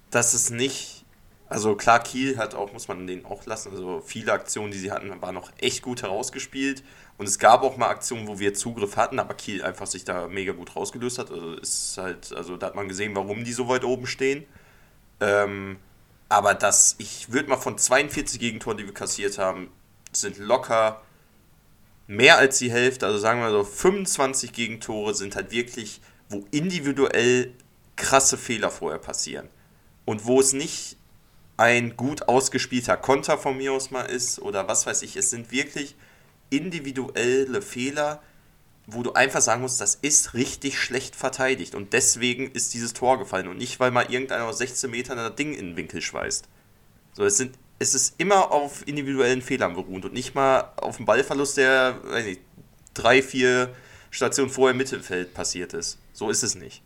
[0.09, 1.05] dass es nicht
[1.47, 4.91] also klar, Kiel hat auch, muss man den auch lassen, also viele Aktionen, die sie
[4.91, 6.83] hatten, waren noch echt gut herausgespielt.
[7.17, 10.27] Und es gab auch mal Aktionen, wo wir Zugriff hatten, aber Kiel einfach sich da
[10.27, 11.31] mega gut rausgelöst hat.
[11.31, 14.45] Also ist halt, also da hat man gesehen, warum die so weit oben stehen.
[15.21, 15.77] Ähm,
[16.27, 19.69] aber das, ich würde mal von 42 Gegentoren, die wir kassiert haben,
[20.11, 21.01] sind locker
[22.07, 27.53] mehr als die Hälfte, also sagen wir so 25 Gegentore sind halt wirklich, wo individuell
[27.95, 29.49] krasse Fehler vorher passieren.
[30.05, 30.97] Und wo es nicht
[31.57, 35.15] ein gut ausgespielter Konter von mir aus mal ist oder was weiß ich.
[35.15, 35.95] Es sind wirklich
[36.49, 38.21] individuelle Fehler,
[38.87, 43.17] wo du einfach sagen musst, das ist richtig schlecht verteidigt und deswegen ist dieses Tor
[43.17, 46.47] gefallen und nicht, weil mal irgendeiner aus 16 Metern ein Ding in den Winkel schweißt.
[47.13, 51.05] So, es, sind, es ist immer auf individuellen Fehlern beruht und nicht mal auf dem
[51.05, 52.41] Ballverlust, der nicht,
[52.93, 53.73] drei, vier
[54.11, 55.97] Stationen vorher im Mittelfeld passiert ist.
[56.13, 56.81] So ist es nicht.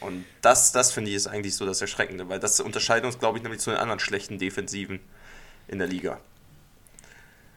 [0.00, 3.38] Und das, das finde ich ist eigentlich so das Erschreckende, weil das unterscheidet uns, glaube
[3.38, 5.00] ich, nämlich zu den anderen schlechten Defensiven
[5.66, 6.20] in der Liga.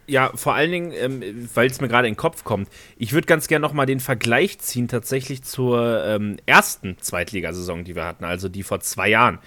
[0.10, 3.28] Ja, vor allen Dingen, ähm, weil es mir gerade in den Kopf kommt, ich würde
[3.28, 8.48] ganz gerne nochmal den Vergleich ziehen tatsächlich zur ähm, ersten Zweitligasaison, die wir hatten, also
[8.48, 9.39] die vor zwei Jahren.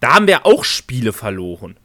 [0.00, 1.76] Da haben wir auch Spiele verloren.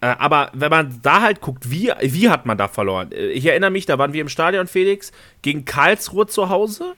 [0.00, 3.10] Äh, aber wenn man da halt guckt, wie, wie hat man da verloren?
[3.12, 5.10] Äh, ich erinnere mich, da waren wir im Stadion, Felix,
[5.42, 6.94] gegen Karlsruhe zu Hause.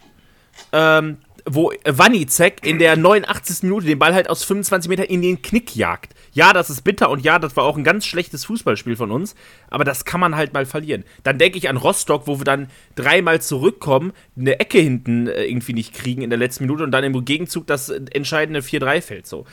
[0.72, 3.64] Ähm, wo Wanizek in der 89.
[3.64, 6.14] Minute den Ball halt aus 25 Metern in den Knick jagt.
[6.32, 9.34] Ja, das ist bitter und ja, das war auch ein ganz schlechtes Fußballspiel von uns,
[9.68, 11.04] aber das kann man halt mal verlieren.
[11.24, 15.74] Dann denke ich an Rostock, wo wir dann dreimal zurückkommen, eine Ecke hinten äh, irgendwie
[15.74, 19.26] nicht kriegen in der letzten Minute und dann im Gegenzug das entscheidende 4-3 fällt.
[19.26, 19.44] So.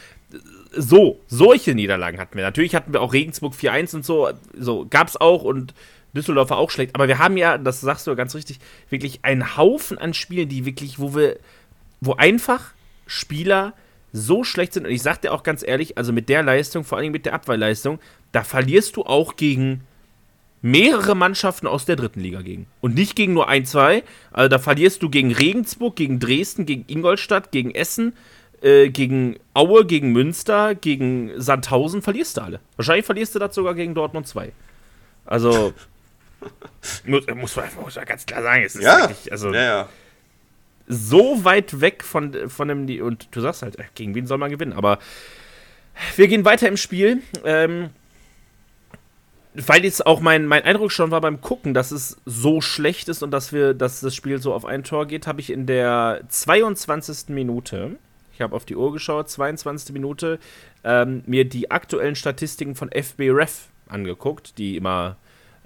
[0.75, 2.43] so, solche Niederlagen hatten wir.
[2.43, 5.73] Natürlich hatten wir auch Regensburg 4-1 und so, so gab's auch und
[6.13, 6.95] Düsseldorfer auch schlecht.
[6.95, 10.49] Aber wir haben ja, das sagst du ja ganz richtig, wirklich einen Haufen an Spielen,
[10.49, 11.37] die wirklich, wo wir,
[12.01, 12.73] wo einfach
[13.07, 13.73] Spieler
[14.11, 14.85] so schlecht sind.
[14.85, 17.33] Und ich sag dir auch ganz ehrlich, also mit der Leistung, vor allem mit der
[17.33, 17.99] Abwehrleistung,
[18.31, 19.81] da verlierst du auch gegen
[20.61, 22.67] mehrere Mannschaften aus der dritten Liga gegen.
[22.81, 24.03] Und nicht gegen nur ein, zwei.
[24.31, 28.13] Also da verlierst du gegen Regensburg, gegen Dresden, gegen Ingolstadt, gegen Essen,
[28.61, 32.59] äh, gegen Aue, gegen Münster, gegen Sandhausen, verlierst du alle.
[32.75, 34.51] Wahrscheinlich verlierst du das sogar gegen Dortmund 2.
[35.25, 35.73] Also,
[37.05, 39.89] muss, muss, man, muss man ganz klar sagen, es ist Ja, wirklich, also ja, ja.
[40.89, 44.51] So weit weg von, von dem, und du sagst halt, äh, gegen wen soll man
[44.51, 44.73] gewinnen?
[44.73, 44.99] Aber
[46.15, 47.21] wir gehen weiter im Spiel.
[47.45, 47.91] Ähm,
[49.53, 53.23] weil jetzt auch mein, mein Eindruck schon war beim Gucken, dass es so schlecht ist
[53.23, 56.21] und dass wir, dass das Spiel so auf ein Tor geht, habe ich in der
[56.27, 57.29] 22.
[57.29, 57.97] Minute,
[58.33, 59.93] ich habe auf die Uhr geschaut, 22.
[59.93, 60.39] Minute,
[60.83, 65.17] ähm, mir die aktuellen Statistiken von FB Ref angeguckt, die immer,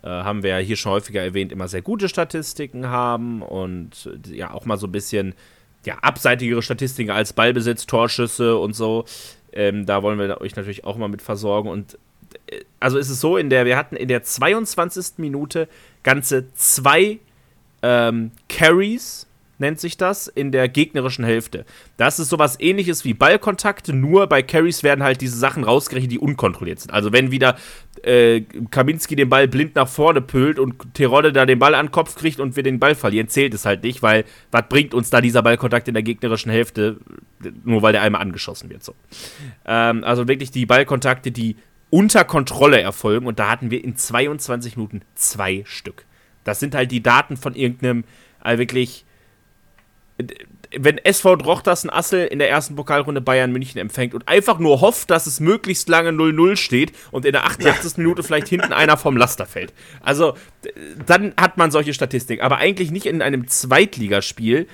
[0.04, 4.36] äh, haben wir ja hier schon häufiger erwähnt, immer sehr gute Statistiken haben und äh,
[4.36, 5.34] ja auch mal so ein bisschen
[5.86, 9.06] ja, abseitigere Statistiken als Ballbesitz, Torschüsse und so.
[9.52, 11.70] Ähm, da wollen wir euch natürlich auch mal mit versorgen.
[11.70, 11.98] Und
[12.48, 15.18] äh, also ist es so, in der, wir hatten in der 22.
[15.18, 15.68] Minute
[16.04, 17.20] ganze zwei
[17.82, 19.28] ähm, Carries,
[19.64, 21.66] nennt sich das, in der gegnerischen Hälfte.
[21.98, 26.20] Das ist sowas ähnliches wie Ballkontakte, nur bei Carries werden halt diese Sachen rausgerechnet, die
[26.20, 26.92] unkontrolliert sind.
[26.92, 27.58] Also wenn wieder
[28.04, 31.92] äh, Kaminski den Ball blind nach vorne pölt und Terodde da den Ball an den
[31.92, 35.10] Kopf kriegt und wir den Ball verlieren, zählt es halt nicht, weil was bringt uns
[35.10, 36.98] da dieser Ballkontakt in der gegnerischen Hälfte,
[37.64, 38.84] nur weil der einmal angeschossen wird.
[38.84, 38.94] So.
[39.66, 41.56] Ähm, also wirklich die Ballkontakte, die
[41.90, 46.06] unter Kontrolle erfolgen und da hatten wir in 22 Minuten zwei Stück.
[46.44, 48.04] Das sind halt die Daten von irgendeinem,
[48.44, 49.06] äh, wirklich
[50.76, 55.10] wenn SV Drochtersen Assel in der ersten Pokalrunde Bayern München empfängt und einfach nur hofft,
[55.10, 57.98] dass es möglichst lange 0-0 steht und in der 88.
[57.98, 59.74] Minute vielleicht hinten einer vom Laster fällt.
[60.02, 60.36] Also,
[61.06, 62.44] dann hat man solche Statistiken.
[62.44, 64.68] Aber eigentlich nicht in einem Zweitligaspiel.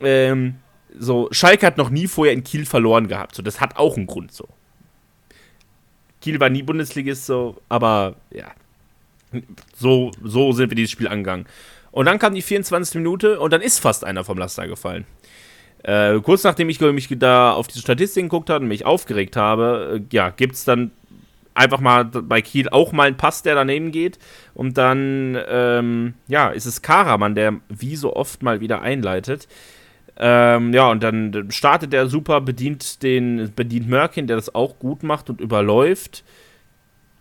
[0.00, 0.56] Ähm,
[0.98, 3.34] so, Schalke hat noch nie vorher in Kiel verloren gehabt.
[3.34, 4.48] So, das hat auch einen Grund so.
[6.20, 8.52] Kiel war nie Bundesligist so, aber ja.
[9.76, 11.46] So, so sind wir dieses Spiel angegangen.
[11.96, 12.96] Und dann kam die 24.
[12.96, 15.06] Minute und dann ist fast einer vom Laster gefallen.
[15.82, 20.02] Äh, kurz nachdem ich mich da auf diese Statistiken geguckt habe und mich aufgeregt habe,
[20.02, 20.90] äh, ja, gibt es dann
[21.54, 24.18] einfach mal bei Kiel auch mal einen Pass, der daneben geht.
[24.52, 29.48] Und dann, ähm, ja, ist es Karaman, der wie so oft mal wieder einleitet.
[30.18, 35.02] Ähm, ja, und dann startet er super, bedient den, bedient Mörkin, der das auch gut
[35.02, 36.24] macht und überläuft.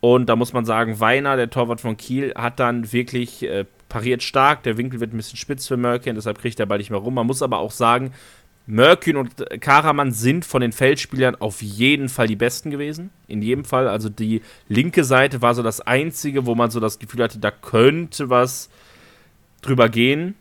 [0.02, 4.24] Und da muss man sagen, Weiner, der Torwart von Kiel, hat dann wirklich äh, pariert
[4.24, 4.63] stark.
[4.63, 7.13] Der Winkel wird ein bisschen spitz für Mörkin, deshalb kriegt er bald nicht mehr rum.
[7.13, 8.12] Man muss aber auch sagen,
[8.67, 13.12] Mörkin und Karaman sind von den Feldspielern auf jeden Fall die besten gewesen.
[13.28, 13.88] In jedem Fall.
[13.88, 17.52] Also die linke Seite war so das einzige, wo man so das Gefühl hatte, da
[17.52, 18.69] könnte was
[19.62, 20.36] drüber gehen.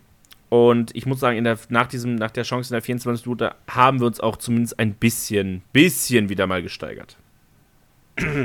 [0.49, 4.01] Und ich muss sagen, der, nach, diesem, nach der Chance in der 24 Minute haben
[4.01, 7.17] wir uns auch zumindest ein bisschen, bisschen wieder mal gesteigert.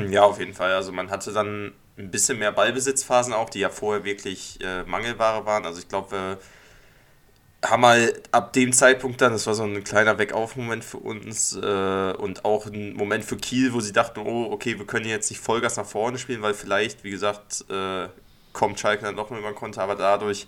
[0.09, 0.73] Ja, auf jeden Fall.
[0.73, 5.45] Also man hatte dann ein bisschen mehr Ballbesitzphasen auch, die ja vorher wirklich äh, Mangelware
[5.45, 5.65] waren.
[5.65, 6.37] Also ich glaube, wir
[7.63, 12.13] haben mal ab dem Zeitpunkt dann, das war so ein kleiner Weg-auf-Moment für uns äh,
[12.13, 15.41] und auch ein Moment für Kiel, wo sie dachten, oh, okay, wir können jetzt nicht
[15.41, 18.07] Vollgas nach vorne spielen, weil vielleicht, wie gesagt, äh,
[18.53, 20.47] kommt Schalke dann doch, wenn man konnte, aber dadurch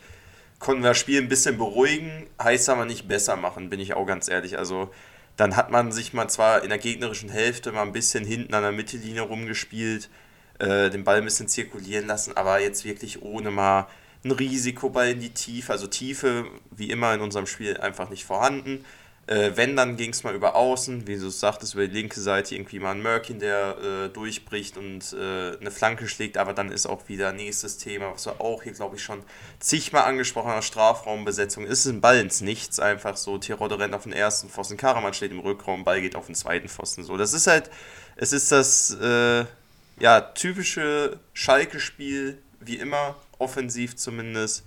[0.60, 4.06] konnten wir das Spiel ein bisschen beruhigen, heißt aber nicht besser machen, bin ich auch
[4.06, 4.58] ganz ehrlich.
[4.58, 4.90] Also
[5.36, 8.64] dann hat man sich mal zwar in der gegnerischen Hälfte mal ein bisschen hinten an
[8.64, 10.10] der Mittellinie rumgespielt,
[10.62, 13.88] äh, den Ball ein bisschen zirkulieren lassen, aber jetzt wirklich ohne mal
[14.24, 18.86] ein Risikoball in die Tiefe, also Tiefe wie immer in unserem Spiel einfach nicht vorhanden.
[19.28, 22.54] Äh, wenn, dann ging es mal über außen, wie du sagtest, über die linke Seite
[22.54, 26.86] irgendwie mal ein Mörkin, der äh, durchbricht und äh, eine Flanke schlägt, aber dann ist
[26.86, 29.24] auch wieder nächstes Thema, was wir auch hier, glaube ich, schon
[29.60, 34.14] zigmal angesprochen haben, Strafraumbesetzung, ist ein Ball ins Nichts, einfach so, Tirode rennt auf den
[34.14, 37.48] ersten Pfosten, Karaman steht im Rückraum, Ball geht auf den zweiten Pfosten, so, das ist
[37.48, 37.70] halt,
[38.16, 39.46] es ist das, äh,
[40.00, 44.66] ja, typische Schalke-Spiel, wie immer, offensiv zumindest,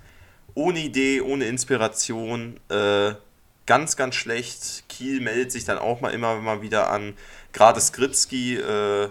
[0.55, 3.15] ohne Idee, ohne Inspiration, äh,
[3.67, 4.85] ganz, ganz schlecht.
[4.89, 7.17] Kiel meldet sich dann auch mal immer mal wieder an.
[7.53, 9.09] Gerade Skripski, äh,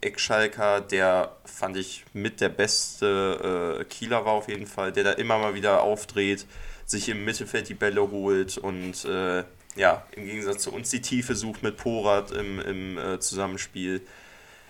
[0.00, 5.12] Eckschalker, der fand ich mit der beste äh, Kieler war auf jeden Fall, der da
[5.12, 6.46] immer mal wieder aufdreht,
[6.84, 9.44] sich im Mittelfeld die Bälle holt und äh,
[9.76, 14.02] ja, im Gegensatz zu uns die Tiefe sucht mit Porat im, im äh, Zusammenspiel.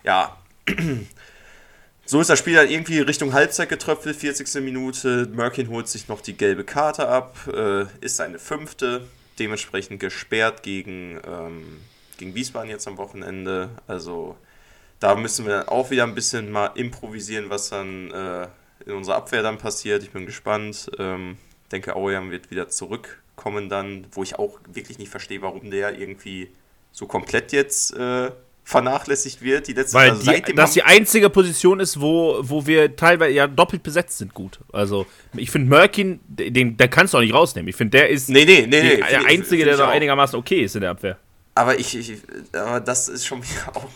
[0.04, 0.36] Ja,
[2.06, 4.62] so ist das Spiel dann irgendwie Richtung Halbzeit getröpfelt, 40.
[4.62, 5.28] Minute.
[5.32, 11.20] Merkin holt sich noch die gelbe Karte ab, äh, ist seine fünfte, dementsprechend gesperrt gegen,
[11.26, 11.80] ähm,
[12.18, 13.70] gegen Wiesbaden jetzt am Wochenende.
[13.86, 14.36] Also
[15.00, 18.48] da müssen wir dann auch wieder ein bisschen mal improvisieren, was dann äh,
[18.86, 20.02] in unserer Abwehr dann passiert.
[20.02, 20.90] Ich bin gespannt.
[20.98, 21.38] Ähm,
[21.72, 26.50] denke, Aurian wird wieder zurückkommen dann, wo ich auch wirklich nicht verstehe, warum der irgendwie
[26.92, 28.30] so komplett jetzt äh,
[28.64, 29.68] vernachlässigt wird.
[29.68, 33.46] Die letzte, Weil also die, das die einzige Position ist, wo, wo wir teilweise ja
[33.46, 34.60] doppelt besetzt sind, gut.
[34.72, 37.68] Also ich finde Merkin, den, der kannst du auch nicht rausnehmen.
[37.68, 40.74] Ich finde, der ist nee, nee, nee, die, der Einzige, der noch einigermaßen okay ist
[40.74, 41.18] in der Abwehr.
[41.54, 42.18] Aber ich, ich
[42.52, 43.88] aber das ist schon wieder auch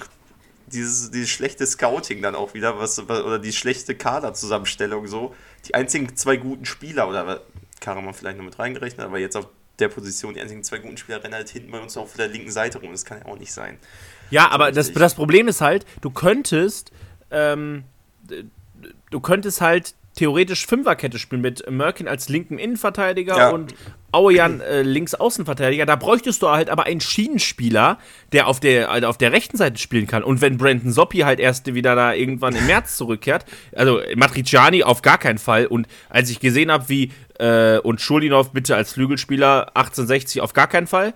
[0.67, 5.35] dieses, dieses schlechte Scouting dann auch wieder, was, oder die schlechte Kaderzusammenstellung so.
[5.67, 7.43] Die einzigen zwei guten Spieler, oder
[7.81, 9.49] Karaman vielleicht noch mit reingerechnet, aber jetzt auf
[9.79, 12.51] der Position, die einzigen zwei guten Spieler rennen halt hinten bei uns auf der linken
[12.51, 12.93] Seite rum.
[12.93, 13.79] Das kann ja auch nicht sein.
[14.31, 16.93] Ja, aber das, das Problem ist halt, du könntest,
[17.31, 17.85] ähm,
[19.11, 23.51] du könntest halt theoretisch Fünferkette spielen mit Merkin als linken Innenverteidiger ja.
[23.51, 23.75] und
[24.17, 25.85] Auejan äh, links Außenverteidiger.
[25.85, 27.99] Da bräuchtest du halt aber einen Schienenspieler,
[28.33, 30.23] der auf der, also auf der rechten Seite spielen kann.
[30.23, 35.03] Und wenn Brandon Soppi halt erst wieder da irgendwann im März zurückkehrt, also Matriciani auf
[35.03, 35.67] gar keinen Fall.
[35.67, 40.67] Und als ich gesehen habe, wie äh, und Schulinov bitte als Flügelspieler 1860 auf gar
[40.67, 41.13] keinen Fall.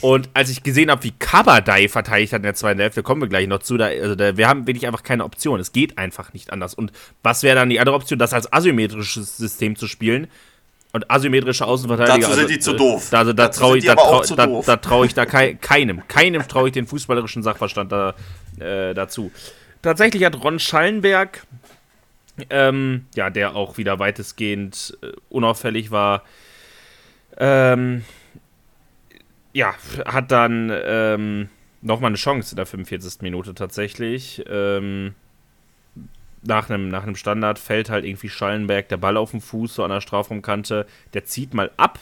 [0.00, 3.28] Und als ich gesehen habe, wie Kabadai verteidigt hat in der zweiten Hälfte, kommen wir
[3.28, 5.58] gleich noch zu, da, also da, wir haben wirklich einfach keine Option.
[5.58, 6.74] Es geht einfach nicht anders.
[6.74, 6.92] Und
[7.24, 10.28] was wäre dann die andere Option, das als asymmetrisches System zu spielen?
[10.94, 12.18] Und asymmetrische Außenverteidiger.
[12.18, 13.08] Dazu sind also, die zu doof.
[13.10, 16.68] Da, da traue ich, da trau, da, da trau ich da kei keinem, keinem traue
[16.68, 18.14] ich den fußballerischen Sachverstand da,
[18.60, 19.32] äh, dazu.
[19.82, 21.48] Tatsächlich hat Ron Schallenberg,
[22.48, 26.22] ähm, ja, der auch wieder weitestgehend äh, unauffällig war,
[27.38, 28.04] ähm,
[29.52, 29.74] ja,
[30.06, 31.48] hat dann ähm,
[31.82, 33.20] nochmal eine Chance in der 45.
[33.20, 34.44] Minute tatsächlich.
[34.48, 35.16] Ähm,
[36.46, 39.84] nach einem, nach einem Standard fällt halt irgendwie Schallenberg der Ball auf den Fuß, so
[39.84, 40.86] an der Strafraumkante.
[41.12, 41.98] Der zieht mal ab.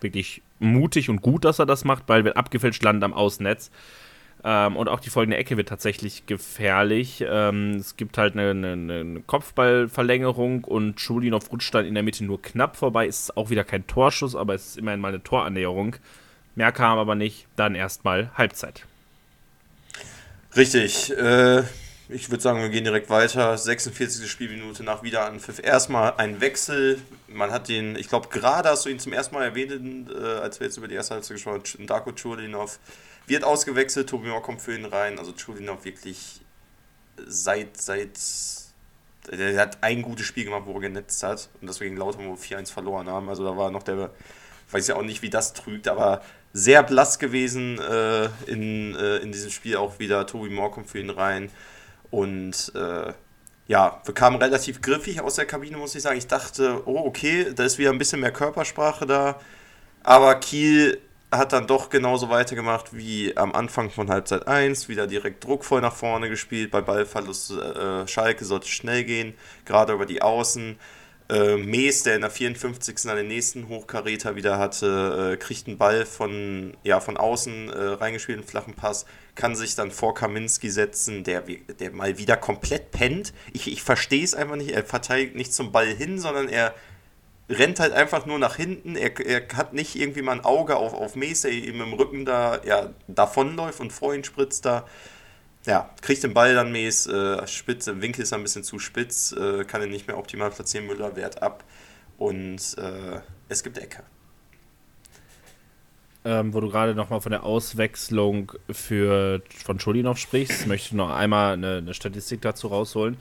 [0.00, 2.06] Wirklich mutig und gut, dass er das macht.
[2.06, 3.70] Ball wird abgefälscht, landet am Außennetz.
[4.44, 7.24] Ähm, und auch die folgende Ecke wird tatsächlich gefährlich.
[7.26, 12.24] Ähm, es gibt halt eine, eine, eine Kopfballverlängerung und Schulinov rutscht dann in der Mitte
[12.24, 13.06] nur knapp vorbei.
[13.06, 15.96] Ist auch wieder kein Torschuss, aber es ist immerhin mal eine Torannäherung.
[16.54, 17.46] Mehr kam aber nicht.
[17.56, 18.84] Dann erstmal Halbzeit.
[20.54, 21.16] Richtig.
[21.16, 21.64] Äh,
[22.08, 23.56] ich würde sagen, wir gehen direkt weiter.
[23.58, 24.30] 46.
[24.30, 25.58] Spielminute nach Wiederanpfiff.
[25.62, 27.00] Erstmal ein Wechsel.
[27.26, 30.60] Man hat den, ich glaube, gerade hast du ihn zum ersten Mal erwähnt, äh, als
[30.60, 31.86] wir jetzt über die erste Halbzeit gesprochen haben.
[31.86, 32.78] Darko Chulinov
[33.26, 34.08] wird ausgewechselt.
[34.08, 35.18] Tobi Mohr kommt für ihn rein.
[35.18, 36.40] Also Chulinov wirklich
[37.26, 38.10] seit, seit
[39.30, 42.72] der hat ein gutes Spiel gemacht, wo er genetzt hat und deswegen lauter wo 4-1
[42.72, 43.28] verloren haben.
[43.28, 44.10] Also da war noch der,
[44.70, 49.32] weiß ja auch nicht, wie das trügt, aber sehr blass gewesen äh, in, äh, in
[49.32, 50.26] diesem Spiel auch wieder.
[50.26, 51.50] Tobi Moore kommt für ihn rein.
[52.10, 53.12] Und äh,
[53.68, 56.18] ja, wir kamen relativ griffig aus der Kabine, muss ich sagen.
[56.18, 59.40] Ich dachte, oh, okay, da ist wieder ein bisschen mehr Körpersprache da.
[60.02, 61.00] Aber Kiel
[61.32, 64.88] hat dann doch genauso weitergemacht wie am Anfang von Halbzeit 1.
[64.88, 66.70] Wieder direkt druckvoll nach vorne gespielt.
[66.70, 70.78] Bei Ballverlust äh, Schalke sollte schnell gehen, gerade über die Außen.
[71.28, 72.94] Äh, Mees, der in der 54.
[73.02, 77.82] dann den nächsten Hochkaräter wieder hatte, äh, kriegt einen Ball von, ja, von außen äh,
[77.94, 79.06] reingespielt, einen flachen Pass,
[79.36, 83.32] kann sich dann vor Kaminski setzen, der, der mal wieder komplett pennt.
[83.52, 84.70] Ich, ich verstehe es einfach nicht.
[84.70, 86.74] Er verteidigt nicht zum Ball hin, sondern er
[87.48, 88.96] rennt halt einfach nur nach hinten.
[88.96, 92.24] Er, er hat nicht irgendwie mal ein Auge auf, auf Mees, der ihm im Rücken
[92.24, 94.86] da ja, davonläuft und vor ihn spritzt da
[95.66, 99.64] ja, kriegt den Ball dann mäß, äh, spitz, Winkel ist ein bisschen zu spitz, äh,
[99.64, 101.64] kann ihn nicht mehr optimal platzieren, Müller wehrt ab
[102.18, 104.04] und äh, es gibt Ecke.
[106.26, 111.10] Ähm, wo du gerade nochmal von der Auswechslung für, von Schulinov sprichst, möchte ich noch
[111.10, 113.16] einmal eine, eine Statistik dazu rausholen.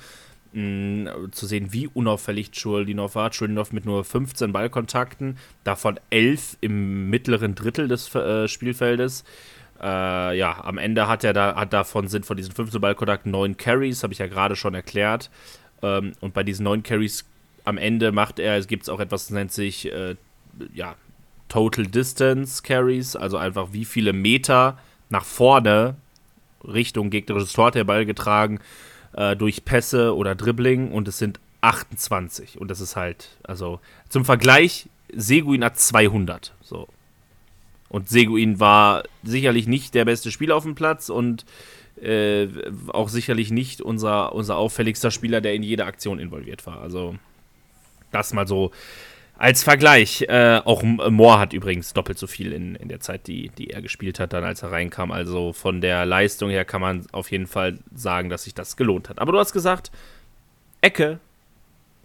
[0.54, 3.32] Mm, zu sehen, wie unauffällig Schulinov war.
[3.32, 9.24] Schulinov mit nur 15 Ballkontakten, davon 11 im mittleren Drittel des äh, Spielfeldes.
[9.80, 13.56] Äh, ja, am Ende hat er da, hat davon sind von diesen 15 Ballkontakten 9
[13.56, 15.30] Carries, habe ich ja gerade schon erklärt.
[15.84, 17.24] Ähm, und bei diesen 9 Carries
[17.66, 20.16] am Ende macht er, es gibt auch etwas, das nennt sich, äh,
[20.74, 20.96] ja,
[21.50, 24.78] Total Distance Carries, also einfach wie viele Meter
[25.10, 25.96] nach vorne
[26.64, 28.60] Richtung gegnerisches Tor der Ball getragen
[29.14, 33.80] äh, durch Pässe oder Dribbling und es sind 28 und das ist halt, also
[34.10, 36.88] zum Vergleich, Seguin hat 200, so.
[37.90, 41.46] Und Seguin war sicherlich nicht der beste Spieler auf dem Platz und
[42.02, 42.48] äh,
[42.88, 46.82] auch sicherlich nicht unser, unser auffälligster Spieler, der in jede Aktion involviert war.
[46.82, 47.16] Also
[48.12, 48.72] das mal so
[49.38, 50.24] als Vergleich.
[50.28, 53.82] Äh, auch Moore hat übrigens doppelt so viel in, in der Zeit, die, die er
[53.82, 55.12] gespielt hat, dann als er reinkam.
[55.12, 59.10] Also von der Leistung her kann man auf jeden Fall sagen, dass sich das gelohnt
[59.10, 59.20] hat.
[59.20, 59.92] Aber du hast gesagt,
[60.82, 61.20] Ecke,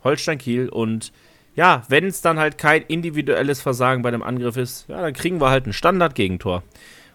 [0.03, 1.13] Holstein Kiel und
[1.57, 5.41] ja, wenn es dann halt kein individuelles Versagen bei einem Angriff ist, ja, dann kriegen
[5.41, 6.63] wir halt ein Standard-Gegentor.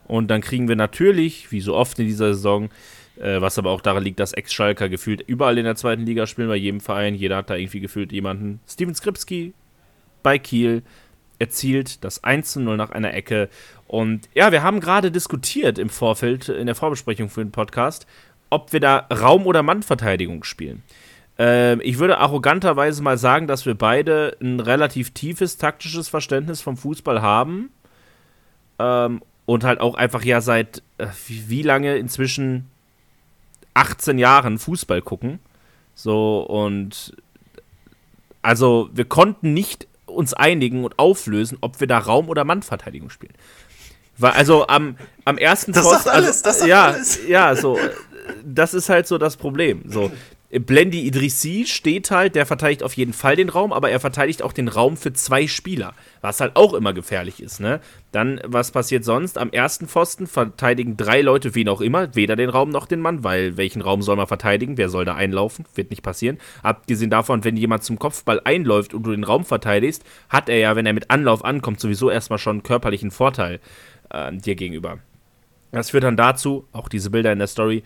[0.08, 2.69] Und dann kriegen wir natürlich, wie so oft in dieser Saison,
[3.17, 6.49] Äh, was aber auch daran liegt, dass Ex-Schalker gefühlt überall in der zweiten Liga spielen,
[6.49, 7.15] bei jedem Verein.
[7.15, 8.60] Jeder hat da irgendwie gefühlt jemanden.
[8.67, 9.54] Steven Skripski
[10.26, 10.82] bei Kiel
[11.38, 13.48] erzielt das 1 zu 0 nach einer Ecke.
[13.88, 18.08] Und ja, wir haben gerade diskutiert im Vorfeld, in der Vorbesprechung für den Podcast,
[18.50, 20.82] ob wir da Raum- oder Mannverteidigung spielen.
[21.38, 26.76] Ähm, ich würde arroganterweise mal sagen, dass wir beide ein relativ tiefes taktisches Verständnis vom
[26.76, 27.70] Fußball haben.
[28.80, 32.66] Ähm, und halt auch einfach ja seit äh, wie, wie lange inzwischen
[33.76, 35.38] 18 Jahren Fußball gucken.
[35.94, 37.16] So und
[38.42, 43.34] also wir konnten nicht uns einigen und auflösen, ob wir da Raum- oder Mannverteidigung spielen.
[44.17, 47.19] Weil, also am, am ersten Das Post, sagt alles, also, das sagt ja, alles.
[47.28, 47.78] ja, so,
[48.43, 49.84] das ist halt so das Problem.
[49.88, 50.12] So,
[50.60, 54.54] Blendi Idrissi steht halt, der verteidigt auf jeden Fall den Raum, aber er verteidigt auch
[54.54, 57.82] den Raum für zwei Spieler, was halt auch immer gefährlich ist, ne?
[58.12, 59.38] Dann, was passiert sonst?
[59.38, 63.24] Am ersten Pfosten verteidigen drei Leute, wen auch immer, weder den Raum noch den Mann,
[63.24, 64.78] weil welchen Raum soll man verteidigen?
[64.78, 65.65] Wer soll da einlaufen?
[65.76, 66.38] Wird nicht passieren.
[66.63, 70.76] Abgesehen davon, wenn jemand zum Kopfball einläuft und du den Raum verteidigst, hat er ja,
[70.76, 73.60] wenn er mit Anlauf ankommt, sowieso erstmal schon einen körperlichen Vorteil
[74.10, 75.00] äh, dir gegenüber.
[75.72, 77.84] Das führt dann dazu, auch diese Bilder in der Story,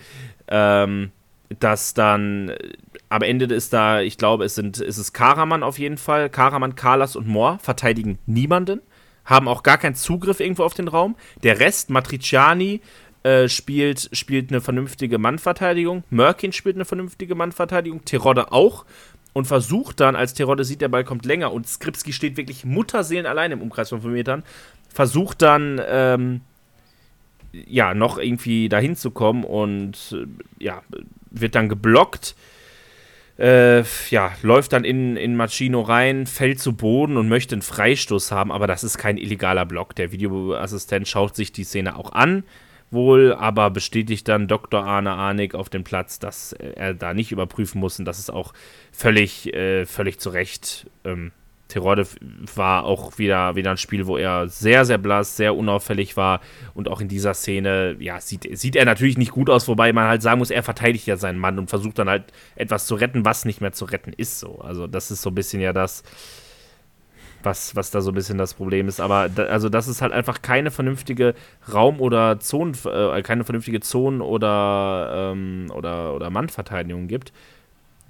[0.47, 1.12] ähm,
[1.57, 2.73] dass dann äh,
[3.09, 6.29] am Ende ist da, ich glaube, es sind, ist es Karaman auf jeden Fall.
[6.29, 8.81] Karaman, Kalas und Mohr verteidigen niemanden,
[9.25, 11.15] haben auch gar keinen Zugriff irgendwo auf den Raum.
[11.43, 12.81] Der Rest, Matriciani,
[13.23, 16.03] äh, spielt, spielt eine vernünftige Mannverteidigung.
[16.09, 18.05] Merkin spielt eine vernünftige Mannverteidigung.
[18.05, 18.85] Terodde auch.
[19.33, 23.27] Und versucht dann, als Terodde sieht, der Ball kommt länger und Skripski steht wirklich Mutterseelen
[23.27, 24.43] allein im Umkreis von 5 Metern,
[24.91, 26.41] versucht dann, ähm,
[27.51, 30.81] ja, noch irgendwie dahin zu kommen und äh, ja,
[31.31, 32.35] wird dann geblockt.
[33.38, 38.33] Äh, ja, läuft dann in, in Machino rein, fällt zu Boden und möchte einen Freistoß
[38.33, 39.95] haben, aber das ist kein illegaler Block.
[39.95, 42.43] Der Videoassistent schaut sich die Szene auch an,
[42.91, 44.83] wohl, aber bestätigt dann Dr.
[44.83, 48.53] Arne Arnig auf dem Platz, dass er da nicht überprüfen muss und das ist auch
[48.91, 50.88] völlig, äh, völlig zu Recht.
[51.05, 51.31] Ähm,
[51.69, 52.08] Terodde
[52.55, 56.41] war auch wieder, wieder ein Spiel, wo er sehr, sehr blass, sehr unauffällig war.
[56.73, 60.08] Und auch in dieser Szene, ja, sieht, sieht er natürlich nicht gut aus, wobei man
[60.08, 63.23] halt sagen muss, er verteidigt ja seinen Mann und versucht dann halt etwas zu retten,
[63.23, 64.39] was nicht mehr zu retten ist.
[64.39, 64.60] So.
[64.60, 66.01] Also, das ist so ein bisschen ja das,
[67.43, 68.99] was, was da so ein bisschen das Problem ist.
[68.99, 71.36] Aber da, also, dass es halt einfach keine vernünftige
[71.71, 77.32] Raum- oder Zonen, äh, keine vernünftige Zonen- oder, ähm, oder, oder Mannverteidigung gibt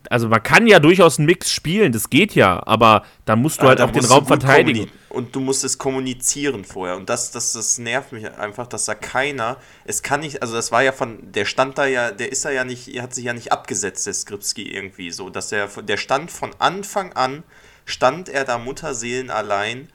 [0.10, 3.64] also man kann ja durchaus einen Mix spielen, das geht ja, aber dann musst du
[3.64, 4.90] Ja, halt da auch den Raum verteidigen.
[5.10, 6.96] Und du musst es kommunizieren vorher.
[6.96, 10.72] Und das, das, das nervt mich einfach, dass da keiner, es kann nicht, also das
[10.72, 13.26] war ja von, der stand da ja, der ist da ja nicht, er hat sich
[13.26, 17.44] ja nicht abgesetzt, der Skripski irgendwie so, dass der, der stand von Anfang an,
[17.86, 19.90] stand er da Mutterseelen allein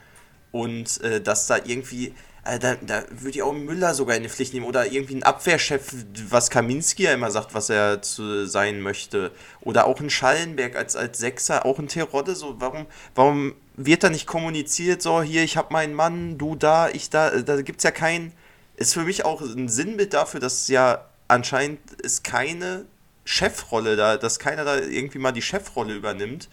[0.51, 4.29] und äh, dass da irgendwie, äh, da, da würde ich auch Müller sogar in die
[4.29, 5.93] Pflicht nehmen oder irgendwie ein Abwehrchef,
[6.29, 9.33] was Kaminski ja immer sagt, was er zu sein möchte.
[9.61, 14.11] Oder auch ein Schallenberg als, als Sechser, auch ein Terodde, so, warum, warum wird da
[14.11, 17.91] nicht kommuniziert, so, hier, ich hab meinen Mann, du da, ich da, da gibt's ja
[17.91, 18.33] kein,
[18.77, 22.85] ist für mich auch ein Sinnbild dafür, dass ja anscheinend ist keine
[23.25, 26.49] Chefrolle da, dass keiner da irgendwie mal die Chefrolle übernimmt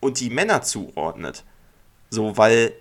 [0.00, 1.44] und die Männer zuordnet.
[2.10, 2.72] So, weil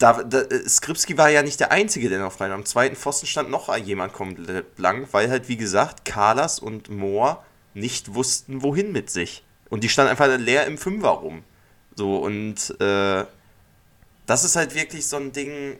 [0.00, 2.54] da, da, äh, Skripski war ja nicht der Einzige, der noch frei war.
[2.54, 7.44] Am zweiten Pfosten stand noch jemand komplett blank, weil halt, wie gesagt, Carlas und Mohr
[7.74, 9.44] nicht wussten, wohin mit sich.
[9.68, 11.44] Und die standen einfach leer im Fünfer rum.
[11.94, 13.24] So, und äh,
[14.26, 15.76] das ist halt wirklich so ein Ding,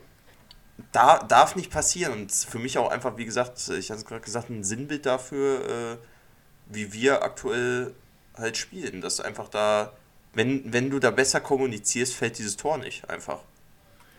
[0.92, 2.12] da, darf nicht passieren.
[2.12, 5.64] Und für mich auch einfach, wie gesagt, ich hatte es gerade gesagt, ein Sinnbild dafür,
[5.64, 5.96] äh,
[6.66, 7.94] wie wir aktuell
[8.36, 9.00] halt spielen.
[9.00, 9.94] Dass einfach da,
[10.34, 13.40] wenn, wenn du da besser kommunizierst, fällt dieses Tor nicht einfach.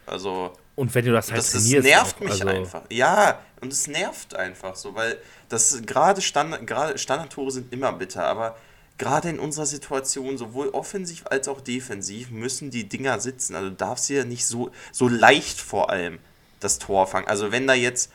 [0.06, 2.82] Also, Und wenn du das halt das, das nervt auch, mich also, einfach.
[2.90, 5.18] Ja, und es nervt einfach so, weil
[5.50, 8.58] das gerade Standard, gerade Standardtore sind immer bitter, aber
[8.98, 13.56] gerade in unserer Situation, sowohl offensiv als auch defensiv, müssen die Dinger sitzen.
[13.56, 16.20] Also du darfst ja nicht so, so leicht vor allem
[16.60, 17.28] das Tor fangen.
[17.28, 18.12] Also wenn da jetzt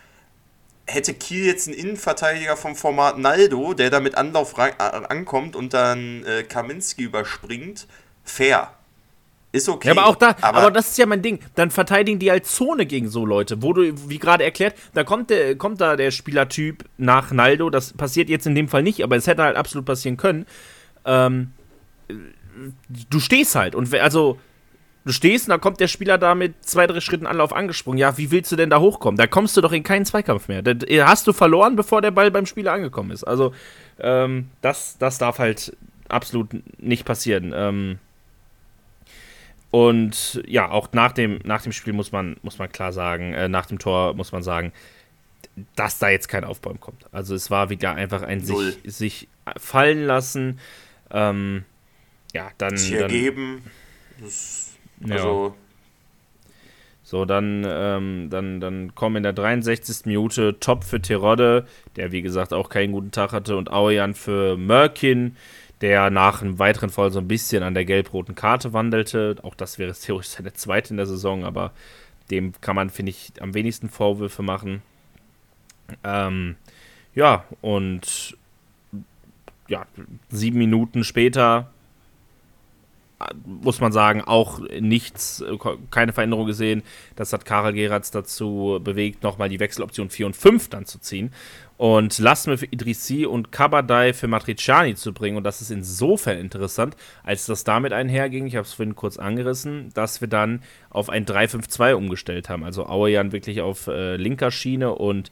[0.86, 5.74] hätte Kiel jetzt einen Innenverteidiger vom Format Naldo, der da mit Anlauf äh, ankommt und
[5.74, 7.86] dann äh, Kaminski überspringt,
[8.24, 8.72] fair.
[9.52, 9.88] Ist okay.
[9.88, 11.38] Ja, aber auch da, aber, das ist ja mein Ding.
[11.54, 15.30] Dann verteidigen die als Zone gegen so Leute, wo du, wie gerade erklärt, da kommt,
[15.30, 17.70] der, kommt da der Spielertyp nach Naldo.
[17.70, 20.46] Das passiert jetzt in dem Fall nicht, aber es hätte halt absolut passieren können.
[21.04, 21.52] Ähm,
[23.10, 24.38] du stehst halt und also
[25.04, 27.98] du stehst und da kommt der Spieler da mit zwei, drei Schritten Anlauf angesprungen.
[27.98, 29.16] Ja, wie willst du denn da hochkommen?
[29.16, 30.62] Da kommst du doch in keinen Zweikampf mehr.
[30.62, 30.74] Da
[31.06, 33.24] hast du verloren, bevor der Ball beim Spieler angekommen ist.
[33.24, 33.54] Also
[34.00, 35.76] ähm, das, das darf halt
[36.08, 37.52] absolut nicht passieren.
[37.54, 37.98] Ähm,
[39.76, 43.46] und ja, auch nach dem, nach dem Spiel muss man, muss man klar sagen, äh,
[43.46, 44.72] nach dem Tor muss man sagen,
[45.74, 47.04] dass da jetzt kein Aufbäumen kommt.
[47.12, 48.72] Also es war wieder einfach ein Null.
[48.84, 50.60] sich, sich fallen lassen.
[51.10, 51.66] Ähm,
[52.32, 52.78] ja, dann.
[52.78, 53.64] Sich dann ergeben.
[55.04, 55.16] Ja.
[55.16, 55.54] also,
[57.02, 60.06] So, dann, ähm, dann, dann kommen in der 63.
[60.06, 61.66] Minute Top für Terodde,
[61.96, 65.36] der wie gesagt auch keinen guten Tag hatte, und Aujan für Merkin,
[65.80, 69.36] der nach einem weiteren Fall so ein bisschen an der gelb-roten Karte wandelte.
[69.42, 71.72] Auch das wäre theoretisch seine zweite in der Saison, aber
[72.30, 74.82] dem kann man, finde ich, am wenigsten Vorwürfe machen.
[76.02, 76.56] Ähm,
[77.14, 78.36] ja, und
[79.68, 79.86] ja,
[80.30, 81.70] sieben Minuten später
[83.44, 85.56] muss man sagen, auch nichts, äh,
[85.90, 86.82] keine Veränderung gesehen.
[87.16, 91.32] Das hat Karel Geratz dazu bewegt, nochmal die Wechseloption 4 und 5 dann zu ziehen.
[91.76, 95.36] Und Lasme für Idrissi und Kabadai für Matriciani zu bringen.
[95.36, 99.90] Und das ist insofern interessant, als das damit einherging, ich habe es vorhin kurz angerissen,
[99.92, 102.64] dass wir dann auf ein 3-5-2 umgestellt haben.
[102.64, 105.30] Also Auejan wirklich auf äh, linker Schiene und,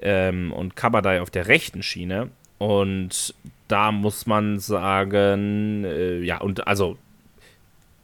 [0.00, 2.30] ähm, und Kabadai auf der rechten Schiene.
[2.56, 3.34] Und
[3.68, 6.96] da muss man sagen, äh, ja, und also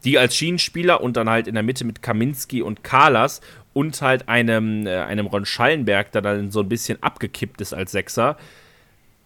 [0.03, 3.41] die als Schienenspieler und dann halt in der Mitte mit Kaminski und Kalas
[3.73, 7.91] und halt einem, äh, einem Ron Schallenberg, der dann so ein bisschen abgekippt ist als
[7.91, 8.37] Sechser.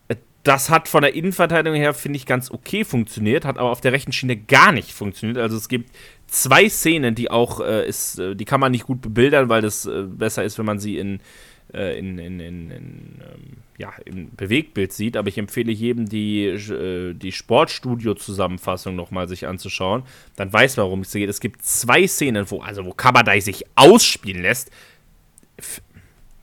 [0.07, 3.81] Äh, Das hat von der Innenverteidigung her, finde ich, ganz okay funktioniert, hat aber auf
[3.81, 5.37] der rechten Schiene gar nicht funktioniert.
[5.37, 5.91] Also es gibt
[6.27, 9.85] zwei Szenen, die auch, äh, ist, äh, die kann man nicht gut bebildern, weil das
[9.85, 11.19] äh, besser ist, wenn man sie in,
[11.73, 16.45] äh, in, in, in, in ähm, ja, im Bewegtbild sieht, aber ich empfehle jedem, die,
[16.45, 20.03] äh, die Sportstudio-Zusammenfassung nochmal sich anzuschauen.
[20.35, 21.29] Dann weiß man, worum es geht.
[21.29, 24.71] Es gibt zwei Szenen, wo, also wo Kabadai sich ausspielen lässt.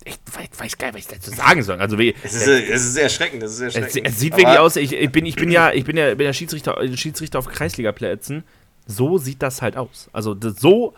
[0.04, 0.18] Ich
[0.58, 1.80] weiß, gar nicht, was ich dazu sagen soll.
[1.80, 3.42] Also, wie, es, ist, es ist erschreckend.
[3.42, 4.06] Es, ist es, erschreckend.
[4.06, 6.26] es sieht Aber wirklich aus, ich, ich, bin, ich bin ja, ich bin ja, bin
[6.26, 8.44] ja Schiedsrichter, Schiedsrichter auf Kreisligaplätzen.
[8.86, 10.10] So sieht das halt aus.
[10.12, 10.94] Also so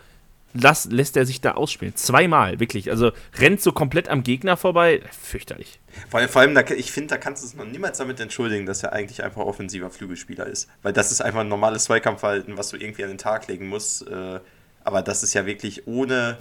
[0.61, 1.95] las, lässt er sich da ausspielen.
[1.95, 2.89] Zweimal, wirklich.
[2.89, 5.01] Also rennt so komplett am Gegner vorbei.
[5.21, 5.79] Fürchterlich.
[6.09, 8.83] Vor, vor allem, da, ich finde, da kannst du es noch niemals damit entschuldigen, dass
[8.83, 10.69] er eigentlich einfach offensiver Flügelspieler ist.
[10.81, 14.07] Weil das ist einfach ein normales Zweikampfverhalten, was du irgendwie an den Tag legen musst.
[14.07, 14.39] Äh,
[14.83, 16.37] aber das ist ja wirklich ohne.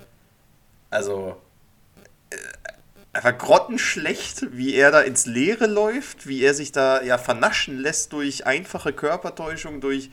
[0.90, 1.36] Also.
[2.30, 2.36] Äh,
[3.16, 8.12] einfach grottenschlecht, wie er da ins Leere läuft, wie er sich da ja vernaschen lässt
[8.12, 10.10] durch einfache Körpertäuschung, durch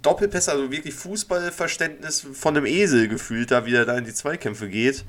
[0.00, 4.68] Doppelpässe, also wirklich Fußballverständnis von einem Esel gefühlt, da wie er da in die Zweikämpfe
[4.68, 5.04] geht.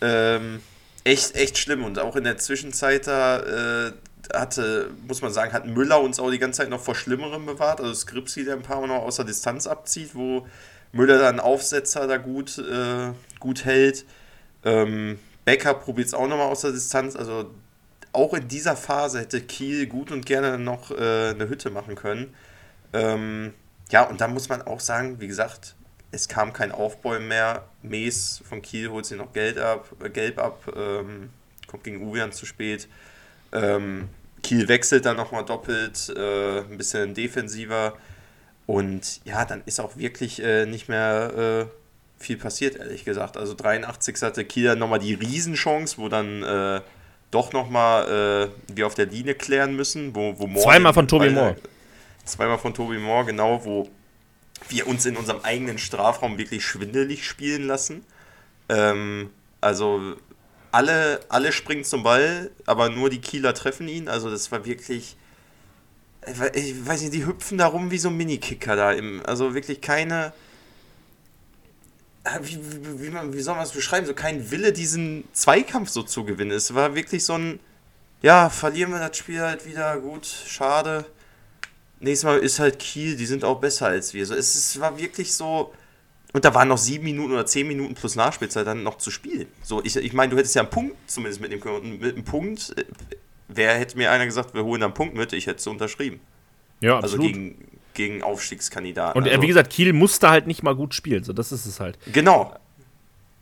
[0.00, 0.60] Ähm,
[1.04, 1.84] echt, echt schlimm.
[1.84, 3.92] Und auch in der Zwischenzeit da äh,
[4.32, 7.80] hatte, muss man sagen, hat Müller uns auch die ganze Zeit noch vor Schlimmerem bewahrt.
[7.80, 10.46] Also Skripsi, der ein paar Mal noch außer Distanz abzieht, wo
[10.92, 14.04] Müller dann Aufsetzer da gut, äh, gut hält.
[14.64, 17.16] Ähm, Becker probiert es auch nochmal außer Distanz.
[17.16, 17.50] Also
[18.12, 22.34] auch in dieser Phase hätte Kiel gut und gerne noch äh, eine Hütte machen können.
[22.92, 23.54] Ähm,
[23.92, 25.74] ja, und da muss man auch sagen, wie gesagt,
[26.10, 27.64] es kam kein Aufbäumen mehr.
[27.82, 31.28] Mees von Kiel holt sich noch Geld ab, äh, Gelb ab, ähm,
[31.66, 32.88] kommt gegen Uwian zu spät.
[33.52, 34.08] Ähm,
[34.42, 37.92] Kiel wechselt dann nochmal doppelt, äh, ein bisschen defensiver.
[38.66, 43.36] Und ja, dann ist auch wirklich äh, nicht mehr äh, viel passiert, ehrlich gesagt.
[43.36, 46.80] Also 83 hatte Kiel dann nochmal die Riesenchance, wo dann äh,
[47.30, 50.14] doch nochmal äh, wir auf der Linie klären müssen.
[50.14, 51.56] Wo, wo Zweimal von Tobi Moore.
[52.24, 53.90] Zweimal von Tobi Moore, genau, wo
[54.68, 58.04] wir uns in unserem eigenen Strafraum wirklich schwindelig spielen lassen.
[58.68, 60.16] Ähm, also
[60.70, 64.08] alle, alle springen zum Ball, aber nur die Kieler treffen ihn.
[64.08, 65.16] Also das war wirklich,
[66.26, 68.92] ich we- ich weiß nicht, die hüpfen da rum wie so Minikicker da.
[68.92, 70.32] Im, also wirklich keine,
[72.24, 75.88] Ah, wie, wie, wie, man, wie soll man es beschreiben, so kein Wille, diesen Zweikampf
[75.90, 76.52] so zu gewinnen.
[76.52, 77.58] Es war wirklich so ein,
[78.22, 81.04] ja, verlieren wir das Spiel halt wieder, gut, schade.
[82.02, 84.26] Nächstes Mal ist halt Kiel, die sind auch besser als wir.
[84.26, 85.72] So, es, es war wirklich so.
[86.32, 89.46] Und da waren noch sieben Minuten oder zehn Minuten plus Nachspielzeit dann noch zu spielen.
[89.62, 91.76] So, ich, ich meine, du hättest ja einen Punkt zumindest mitnehmen können.
[91.76, 92.84] Und mit einem Punkt, äh,
[93.48, 96.20] wer hätte mir einer gesagt, wir holen da einen Punkt mit, ich hätte es unterschrieben.
[96.80, 97.26] Ja, Also absolut.
[97.26, 99.20] gegen, gegen Aufstiegskandidaten.
[99.20, 101.22] und äh, also, wie gesagt, Kiel musste halt nicht mal gut spielen.
[101.22, 101.98] So, das ist es halt.
[102.12, 102.56] Genau.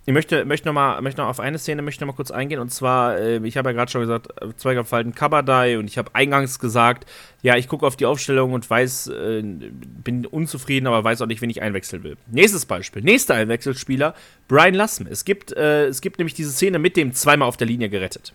[0.06, 2.58] Ich möchte, möchte, noch mal, möchte noch auf eine Szene möchte noch mal kurz eingehen.
[2.58, 5.78] Und zwar, äh, ich habe ja gerade schon gesagt, Zweikampfverhalten Kabadai.
[5.78, 7.08] Und ich habe eingangs gesagt,
[7.42, 11.42] ja, ich gucke auf die Aufstellung und weiß, äh, bin unzufrieden, aber weiß auch nicht,
[11.42, 12.16] wen ich einwechseln will.
[12.30, 13.02] Nächstes Beispiel.
[13.02, 14.14] Nächster Einwechselspieler,
[14.48, 15.10] Brian Lassme.
[15.10, 18.32] Es gibt, äh, es gibt nämlich diese Szene mit dem zweimal auf der Linie gerettet.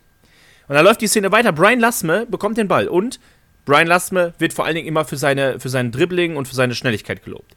[0.68, 1.52] Und dann läuft die Szene weiter.
[1.52, 3.20] Brian Lassme bekommt den Ball und
[3.66, 6.76] Brian Lassme wird vor allen Dingen immer für, seine, für seinen Dribbling und für seine
[6.76, 7.56] Schnelligkeit gelobt.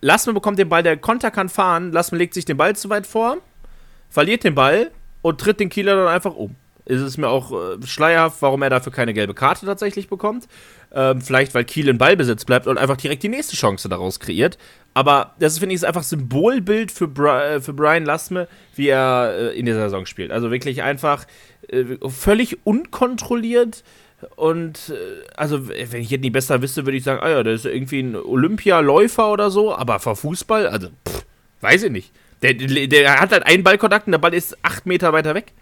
[0.00, 1.92] Lassme bekommt den Ball, der Konter kann fahren.
[1.92, 3.36] Lassme legt sich den Ball zu weit vor,
[4.08, 4.90] verliert den Ball
[5.20, 6.56] und tritt den Kieler dann einfach um.
[6.84, 10.48] Es ist mir auch äh, schleierhaft, warum er dafür keine gelbe Karte tatsächlich bekommt.
[10.92, 14.58] Ähm, vielleicht, weil Kiel in Ballbesitz bleibt und einfach direkt die nächste Chance daraus kreiert.
[14.92, 19.32] Aber das finde ich ist einfach Symbolbild für, Bri äh, für Brian Lassme, wie er
[19.32, 20.32] äh, in der Saison spielt.
[20.32, 21.24] Also wirklich einfach
[21.68, 23.84] äh, völlig unkontrolliert.
[24.36, 27.54] Und äh, also, wenn ich jetzt nicht besser wüsste, würde ich sagen, ah ja, der
[27.54, 31.24] ist irgendwie ein Olympialäufer oder so, aber vor Fußball, also, pff,
[31.60, 32.12] weiß ich nicht.
[32.42, 35.52] Der, der hat halt einen Ballkontakt und der Ball ist acht Meter weiter weg.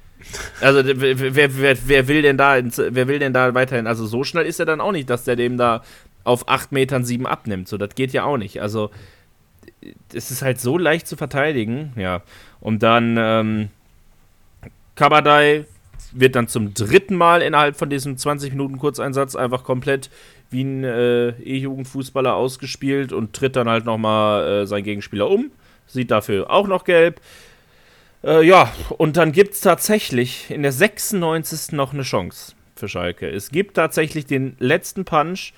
[0.61, 3.87] Also wer, wer, wer, will denn da ins, wer will denn da weiterhin?
[3.87, 5.83] Also so schnell ist er dann auch nicht, dass der dem da
[6.25, 7.69] auf 8 Metern 7 abnimmt.
[7.69, 8.61] So, das geht ja auch nicht.
[8.61, 8.91] Also
[10.13, 12.23] es ist halt so leicht zu verteidigen, ja.
[12.61, 13.69] Und dann ähm,
[14.95, 15.65] Kabadai
[16.13, 20.11] wird dann zum dritten Mal innerhalb von diesem 20 Minuten Kurzeinsatz einfach komplett
[20.51, 25.51] wie ein äh, E-Jugendfußballer ausgespielt und tritt dann halt nochmal äh, seinen Gegenspieler um.
[25.87, 27.21] Sieht dafür auch noch gelb.
[28.23, 31.73] Äh, ja, und dann gibt es tatsächlich in der 96.
[31.73, 33.29] noch eine Chance für Schalke.
[33.29, 35.53] Es gibt tatsächlich den letzten Punch.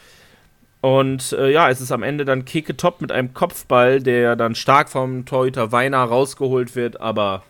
[0.80, 4.56] Und äh, ja, es ist am Ende dann Keke Top mit einem Kopfball, der dann
[4.56, 7.44] stark vom Torhüter Weiner rausgeholt wird, aber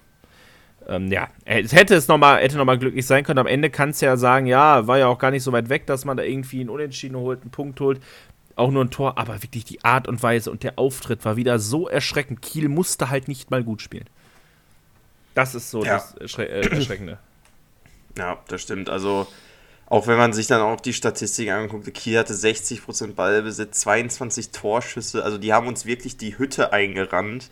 [0.89, 3.39] ähm, ja, es hätte es nochmal, hätte nochmal glücklich sein können.
[3.39, 5.87] Am Ende kannst du ja sagen, ja, war ja auch gar nicht so weit weg,
[5.87, 8.01] dass man da irgendwie einen Unentschieden holt, einen Punkt holt.
[8.55, 11.59] Auch nur ein Tor, aber wirklich die Art und Weise und der Auftritt war wieder
[11.59, 12.43] so erschreckend.
[12.43, 14.05] Kiel musste halt nicht mal gut spielen.
[15.35, 15.95] Das ist so ja.
[15.95, 17.19] das Erschre äh, Erschreckende.
[18.19, 18.91] Ja, das stimmt.
[18.91, 19.27] Also,
[19.87, 25.25] auch wenn man sich dann auch die Statistik anguckt, Kiel hatte 60% Ballbesitz, 22 Torschüsse.
[25.25, 27.49] Also, die haben uns wirklich die Hütte eingerannt.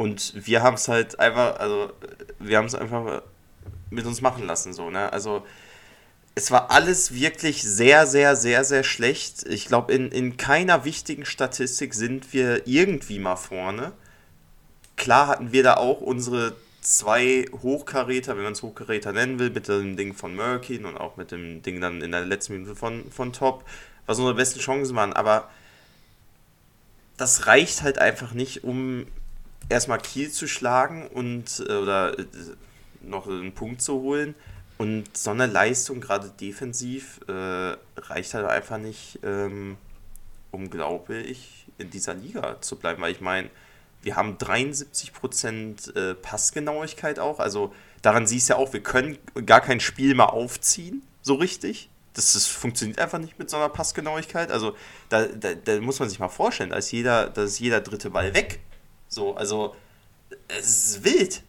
[0.00, 1.92] Und wir haben es halt einfach, also,
[2.38, 3.20] wir haben es einfach
[3.90, 5.12] mit uns machen lassen, so, ne?
[5.12, 5.44] Also,
[6.34, 9.46] es war alles wirklich sehr, sehr, sehr, sehr schlecht.
[9.46, 13.92] Ich glaube, in, in keiner wichtigen Statistik sind wir irgendwie mal vorne.
[14.96, 19.68] Klar hatten wir da auch unsere zwei Hochkaräter, wenn man es Hochkaräter nennen will, mit
[19.68, 23.10] dem Ding von Murkin und auch mit dem Ding dann in der letzten Minute von,
[23.10, 23.66] von Top,
[24.06, 25.12] was unsere besten Chancen waren.
[25.12, 25.50] Aber
[27.18, 29.04] das reicht halt einfach nicht, um
[29.70, 32.26] erstmal Kiel zu schlagen und äh, oder äh,
[33.02, 34.34] noch einen Punkt zu holen.
[34.76, 39.76] Und so eine Leistung, gerade defensiv, äh, reicht halt einfach nicht, ähm,
[40.50, 43.02] um, glaube ich, in dieser Liga zu bleiben.
[43.02, 43.50] Weil ich meine,
[44.02, 47.40] wir haben 73% äh, Passgenauigkeit auch.
[47.40, 51.90] Also daran siehst du ja auch, wir können gar kein Spiel mal aufziehen, so richtig.
[52.14, 54.50] Das, das funktioniert einfach nicht mit so einer Passgenauigkeit.
[54.50, 54.74] Also
[55.10, 58.10] da, da, da muss man sich mal vorstellen, da ist jeder, da ist jeder dritte
[58.10, 58.60] Ball weg.
[59.10, 59.74] So, also
[60.46, 61.42] es ist wild.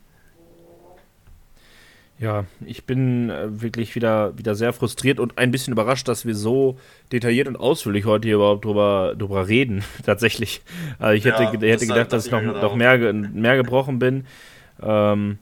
[2.17, 6.35] Ja, ich bin äh, wirklich wieder, wieder sehr frustriert und ein bisschen überrascht, dass wir
[6.35, 6.77] so
[7.11, 10.61] detailliert und ausführlich heute hier überhaupt drüber, drüber reden, tatsächlich.
[10.97, 14.25] Also ich hätte, ja, hätte das gedacht, dass ich noch, noch mehr, mehr gebrochen bin.
[14.81, 15.37] Ähm,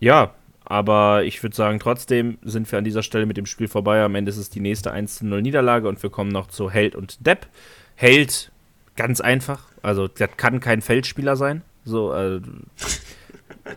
[0.00, 0.34] ja,
[0.64, 4.02] aber ich würde sagen, trotzdem sind wir an dieser Stelle mit dem Spiel vorbei.
[4.02, 7.24] Am Ende ist es die nächste 1-0 Niederlage und wir kommen noch zu Held und
[7.26, 7.46] Depp.
[7.94, 8.50] Held,
[8.98, 9.62] ganz einfach.
[9.80, 11.62] Also, das kann kein Feldspieler sein.
[11.84, 12.40] So, äh,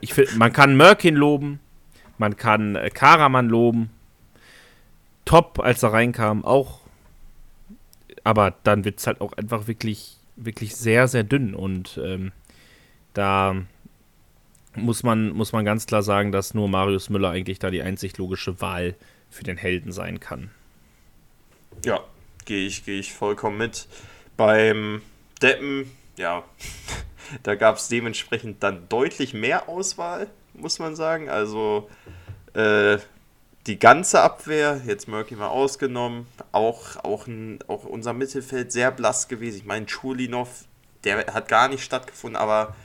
[0.02, 1.60] ich find, man kann Mörkin loben,
[2.18, 3.92] man kann äh, Karaman loben.
[5.24, 6.82] Top, als er reinkam, auch.
[8.24, 11.54] Aber dann wird es halt auch einfach wirklich, wirklich sehr, sehr dünn.
[11.54, 12.32] Und ähm,
[13.14, 13.56] da
[14.76, 18.18] muss man, muss man ganz klar sagen, dass nur Marius Müller eigentlich da die einzig
[18.18, 18.96] logische Wahl
[19.30, 20.50] für den Helden sein kann.
[21.86, 22.02] Ja,
[22.46, 23.88] gehe ich, geh ich vollkommen mit.
[24.36, 25.02] Beim
[25.42, 26.44] Deppen, ja,
[27.44, 31.30] da gab es dementsprechend dann deutlich mehr Auswahl muss man sagen.
[31.30, 31.90] Also
[32.54, 32.98] äh,
[33.68, 37.28] die ganze Abwehr, jetzt Murky mal ausgenommen, auch, auch,
[37.68, 39.58] auch unser Mittelfeld sehr blass gewesen.
[39.58, 40.66] Ich meine, Chulinov,
[41.04, 42.76] der hat gar nicht stattgefunden, aber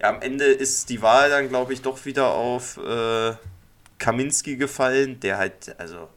[0.00, 3.34] ja, am Ende ist die Wahl dann, glaube ich, doch wieder auf äh,
[3.98, 6.08] Kaminski gefallen, der halt, also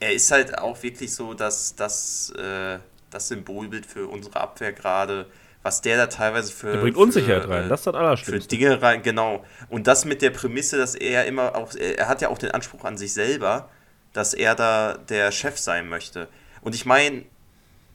[0.00, 2.78] er ist halt auch wirklich so, dass das, äh,
[3.10, 5.26] das Symbolbild für unsere Abwehr gerade
[5.62, 6.72] was der da teilweise für.
[6.72, 8.42] Der bringt Unsicherheit für, rein, das ist das Allerschlimmste.
[8.42, 9.44] Für Dinge rein, genau.
[9.68, 12.84] Und das mit der Prämisse, dass er immer auch, er hat ja auch den Anspruch
[12.84, 13.68] an sich selber,
[14.12, 16.28] dass er da der Chef sein möchte.
[16.62, 17.24] Und ich meine,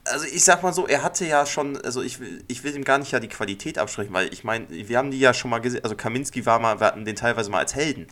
[0.05, 2.83] also ich sag mal so, er hatte ja schon, also ich will, ich will ihm
[2.83, 5.59] gar nicht ja die Qualität absprechen, weil ich meine, wir haben die ja schon mal
[5.59, 8.07] gesehen, also Kaminski war mal, wir hatten den teilweise mal als Helden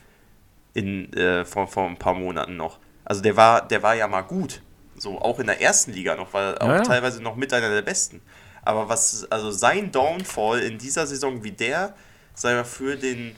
[0.73, 2.79] in, äh, vor, vor ein paar Monaten noch.
[3.05, 4.61] Also der war, der war ja mal gut.
[5.03, 6.81] So, auch in der ersten Liga noch, war auch ja, ja.
[6.83, 8.21] teilweise noch mit einer der besten.
[8.61, 11.93] Aber was, also sein Downfall in dieser Saison wie der,
[12.35, 13.35] sei mal für den,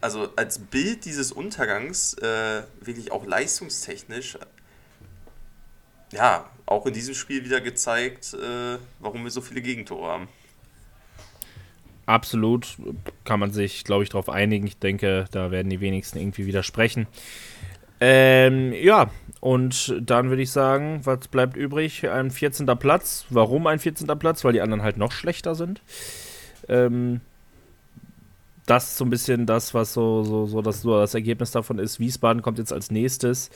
[0.00, 4.38] also als Bild dieses Untergangs, äh, wirklich auch leistungstechnisch,
[6.10, 10.28] ja, auch in diesem Spiel wieder gezeigt, äh, warum wir so viele Gegentore haben.
[12.06, 12.78] Absolut,
[13.24, 14.66] kann man sich, glaube ich, darauf einigen.
[14.66, 17.06] Ich denke, da werden die wenigsten irgendwie widersprechen.
[18.00, 19.10] Ähm, ja,
[19.40, 22.08] und dann würde ich sagen, was bleibt übrig?
[22.08, 22.66] Ein 14.
[22.78, 23.24] Platz.
[23.30, 24.06] Warum ein 14.
[24.18, 24.44] Platz?
[24.44, 25.80] Weil die anderen halt noch schlechter sind.
[26.68, 27.22] Ähm,
[28.66, 31.78] das ist so ein bisschen das, was so, so, so, das, so das Ergebnis davon
[31.78, 31.98] ist.
[31.98, 33.50] Wiesbaden kommt jetzt als nächstes.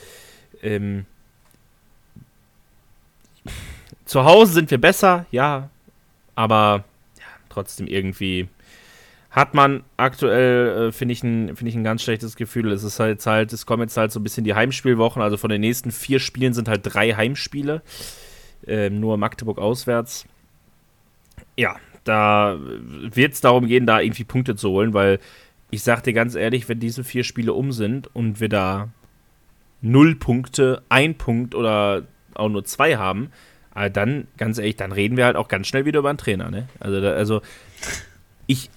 [0.62, 1.05] Ähm,
[4.07, 5.68] zu Hause sind wir besser, ja,
[6.35, 6.85] aber
[7.18, 8.49] ja, trotzdem irgendwie
[9.35, 12.70] hat man aktuell, äh, finde ich, ein, find ich, ein ganz schlechtes Gefühl.
[12.70, 15.20] Es ist halt, halt, es kommen jetzt halt so ein bisschen die Heimspielwochen.
[15.20, 17.82] Also von den nächsten vier Spielen sind halt drei Heimspiele.
[18.64, 20.24] Äh, nur Magdeburg auswärts.
[21.57, 21.74] Ja,
[22.05, 25.18] da wird es darum gehen, da irgendwie Punkte zu holen, weil
[25.70, 28.91] ich sag dir ganz ehrlich, wenn diese vier Spiele um sind und wir da
[29.82, 32.05] null Punkte, ein Punkt oder
[32.35, 33.32] auch nur zwei haben,
[33.74, 36.53] äh, dann, ganz ehrlich, dann reden wir halt auch ganz schnell wieder über einen Trainer,
[36.53, 36.68] ne?
[36.78, 37.43] Also, da, also
[38.47, 38.70] ich,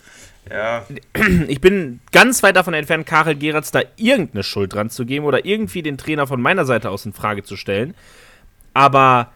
[0.52, 0.86] ja.
[1.48, 5.46] Ich bin ganz weit davon entfernt, Karel Geratz da irgendeine Schuld dran zu geben oder
[5.46, 7.94] irgendwie den Trainer von meiner Seite aus in Frage zu stellen.
[8.74, 9.32] Aber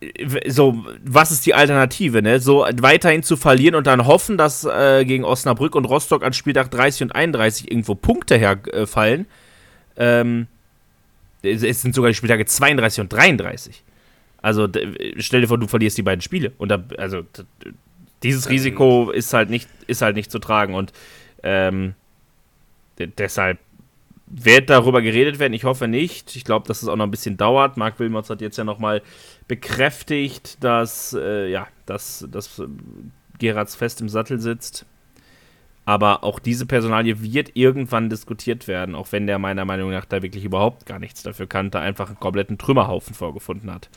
[0.00, 2.40] äh, so, was ist die Alternative, ne?
[2.40, 6.70] So weiterhin zu verlieren und dann hoffen, dass äh, gegen Osnabrück und Rostock an Spieltag
[6.70, 9.26] 30 und 31 irgendwo Punkte herfallen.
[9.96, 10.46] Ähm,
[11.42, 13.82] es sind sogar die Spieltage 32 und 33.
[14.40, 14.68] Also
[15.18, 16.52] stell dir vor, du verlierst die beiden Spiele.
[16.58, 17.24] Und da, also
[18.24, 20.92] dieses Risiko ist halt nicht, ist halt nicht zu tragen und
[21.42, 21.94] ähm,
[22.98, 23.58] deshalb
[24.26, 25.52] wird darüber geredet werden.
[25.52, 26.34] Ich hoffe nicht.
[26.34, 27.76] Ich glaube, dass es auch noch ein bisschen dauert.
[27.76, 29.02] Marc Wilmots hat jetzt ja nochmal
[29.46, 32.62] bekräftigt, dass, äh, ja, dass, dass
[33.38, 34.86] Gerards fest im Sattel sitzt.
[35.84, 40.22] Aber auch diese Personalie wird irgendwann diskutiert werden, auch wenn der meiner Meinung nach da
[40.22, 43.90] wirklich überhaupt gar nichts dafür kannte, einfach einen kompletten Trümmerhaufen vorgefunden hat.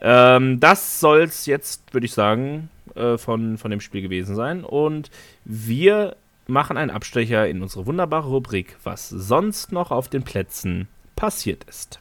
[0.00, 4.64] Ähm, das soll es jetzt, würde ich sagen, äh, von, von dem Spiel gewesen sein.
[4.64, 5.10] Und
[5.44, 6.16] wir
[6.46, 12.00] machen einen Abstecher in unsere wunderbare Rubrik, was sonst noch auf den Plätzen passiert ist.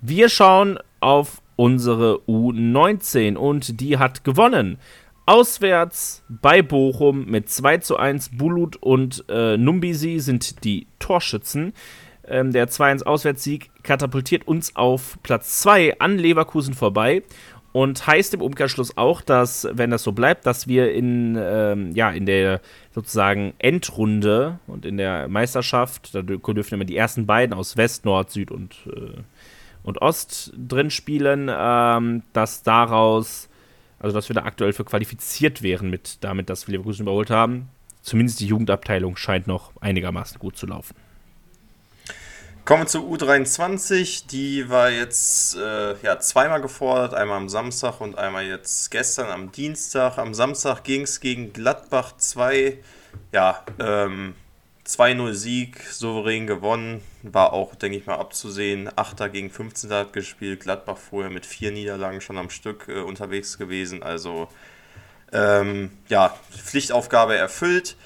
[0.00, 4.78] Wir schauen auf unsere U19 und die hat gewonnen.
[5.26, 8.30] Auswärts bei Bochum mit 2 zu 1.
[8.38, 11.74] Bulut und äh, Numbisi sind die Torschützen.
[12.28, 17.22] Ähm, der 2-1-Auswärtssieg katapultiert uns auf Platz 2 an Leverkusen vorbei
[17.72, 22.10] und heißt im Umkehrschluss auch, dass, wenn das so bleibt, dass wir in, ähm, ja,
[22.10, 22.60] in der
[22.94, 28.30] sozusagen Endrunde und in der Meisterschaft, da dürfen immer die ersten beiden aus West, Nord,
[28.30, 29.20] Süd und, äh,
[29.82, 33.48] und Ost drin spielen, ähm, dass daraus,
[34.00, 37.68] also dass wir da aktuell für qualifiziert wären, mit damit, dass wir Leverkusen überholt haben.
[38.00, 40.94] Zumindest die Jugendabteilung scheint noch einigermaßen gut zu laufen.
[42.68, 44.26] Kommen wir zur U23.
[44.26, 47.14] Die war jetzt äh, ja, zweimal gefordert.
[47.14, 50.18] Einmal am Samstag und einmal jetzt gestern am Dienstag.
[50.18, 52.76] Am Samstag ging es gegen Gladbach 2.
[53.32, 54.34] Ja, ähm,
[54.86, 57.00] 2-0 Sieg, souverän gewonnen.
[57.22, 58.90] War auch, denke ich mal, abzusehen.
[58.94, 59.32] 8.
[59.32, 59.90] gegen 15.
[59.90, 60.60] hat gespielt.
[60.60, 64.02] Gladbach vorher mit vier Niederlagen schon am Stück äh, unterwegs gewesen.
[64.02, 64.48] Also,
[65.32, 67.96] ähm, ja, Pflichtaufgabe erfüllt.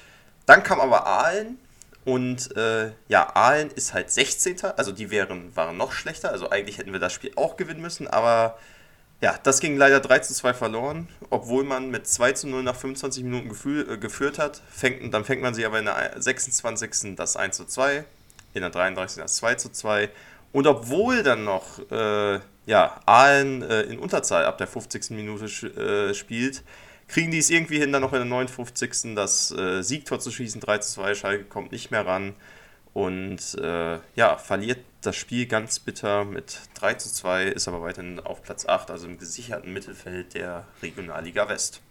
[0.45, 1.57] Dann kam aber Aalen
[2.05, 4.61] und äh, ja, Aalen ist halt 16.
[4.75, 6.31] Also die wären, waren noch schlechter.
[6.31, 8.07] Also eigentlich hätten wir das Spiel auch gewinnen müssen.
[8.07, 8.57] Aber
[9.21, 11.07] ja, das ging leider 3 zu 2 verloren.
[11.29, 14.61] Obwohl man mit 2 zu 0 nach 25 Minuten gefühl, äh, geführt hat.
[14.69, 17.15] Fängt, dann fängt man sich aber in der 26.
[17.15, 18.03] das 1 zu 2.
[18.53, 19.21] In der 33.
[19.21, 20.09] das 2 zu 2.
[20.51, 25.11] Und obwohl dann noch äh, ja, Aalen äh, in Unterzahl ab der 50.
[25.11, 26.63] Minute äh, spielt,
[27.07, 29.15] kriegen die es irgendwie hin, dann noch in der 59.
[29.15, 30.61] das äh, Siegtor zu schießen.
[30.61, 32.35] 3 zu 2, Schalke kommt nicht mehr ran.
[32.93, 38.19] Und äh, ja, verliert das Spiel ganz bitter mit 3 zu 2, ist aber weiterhin
[38.19, 41.81] auf Platz 8, also im gesicherten Mittelfeld der Regionalliga West.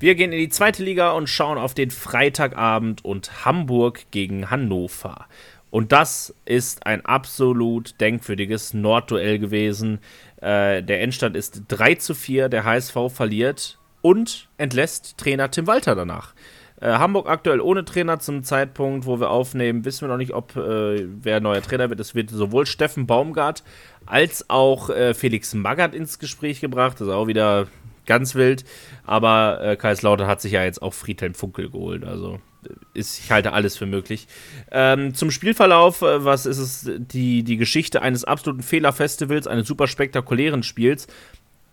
[0.00, 5.26] Wir gehen in die zweite Liga und schauen auf den Freitagabend und Hamburg gegen Hannover.
[5.70, 10.00] Und das ist ein absolut denkwürdiges Nordduell gewesen.
[10.36, 15.94] Äh, der Endstand ist 3 zu 4, der HSV verliert und entlässt Trainer Tim Walter
[15.94, 16.34] danach.
[16.78, 20.54] Äh, Hamburg aktuell ohne Trainer zum Zeitpunkt, wo wir aufnehmen, wissen wir noch nicht, ob
[20.56, 22.00] äh, wer neuer Trainer wird.
[22.00, 23.64] Es wird sowohl Steffen Baumgart
[24.04, 27.00] als auch äh, Felix Magath ins Gespräch gebracht.
[27.00, 27.68] Das ist auch wieder
[28.04, 28.66] ganz wild.
[29.06, 32.04] Aber äh, Kaiserslautern hat sich ja jetzt auch Friedhelm Funkel geholt.
[32.04, 34.28] Also äh, ist, ich halte alles für möglich.
[34.70, 36.90] Ähm, zum Spielverlauf, äh, was ist es?
[36.98, 41.06] Die, die Geschichte eines absoluten Fehlerfestivals, eines super spektakulären Spiels.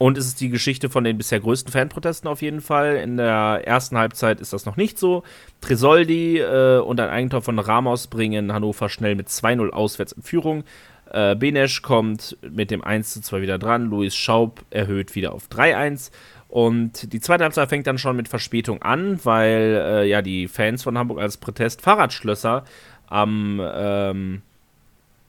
[0.02, 2.96] Und es ist die Geschichte von den bisher größten Fanprotesten auf jeden Fall.
[2.96, 5.22] In der ersten Halbzeit ist das noch nicht so.
[5.62, 10.64] Tresoldi äh, und ein Eigentor von Ramos bringen Hannover schnell mit 2-0 auswärts in Führung.
[11.12, 13.92] Äh, Benesch kommt mit dem 1 zu 2 wieder dran.
[13.92, 16.10] Luis Schaub erhöht wieder auf 3-1.
[16.50, 20.82] Und die zweite Halbzeit fängt dann schon mit Verspätung an, weil äh, ja die Fans
[20.82, 22.66] von Hamburg als Protest Fahrradschlösser
[23.06, 24.42] am, ähm,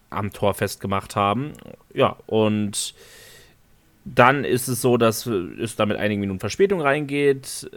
[0.08, 1.52] am Tor festgemacht haben.
[1.92, 2.94] Ja, und
[4.04, 7.70] dann ist es so, dass es da mit einigen Minuten Verspätung reingeht.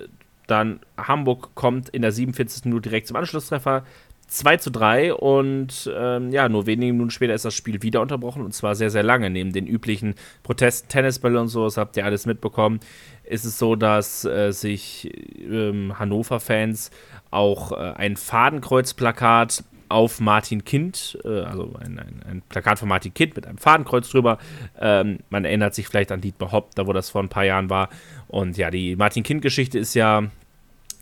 [0.48, 2.66] Dann Hamburg kommt in der 47.
[2.66, 3.84] Minute direkt zum Anschlusstreffer.
[4.28, 8.42] 2 zu 3 und ähm, ja, nur wenige Minuten später ist das Spiel wieder unterbrochen
[8.42, 9.30] und zwar sehr, sehr lange.
[9.30, 12.80] Neben den üblichen Protesten, Tennisbälle und so, das habt ihr alles mitbekommen,
[13.24, 16.90] ist es so, dass äh, sich ähm, Hannover-Fans
[17.30, 23.14] auch äh, ein Fadenkreuzplakat auf Martin Kind, äh, also ein, ein, ein, Plakat von Martin
[23.14, 24.38] Kind mit einem Fadenkreuz drüber.
[24.80, 27.70] Ähm, man erinnert sich vielleicht an Dietmar Hopp, da wo das vor ein paar Jahren
[27.70, 27.90] war.
[28.28, 30.24] Und ja, die Martin Kind-Geschichte ist ja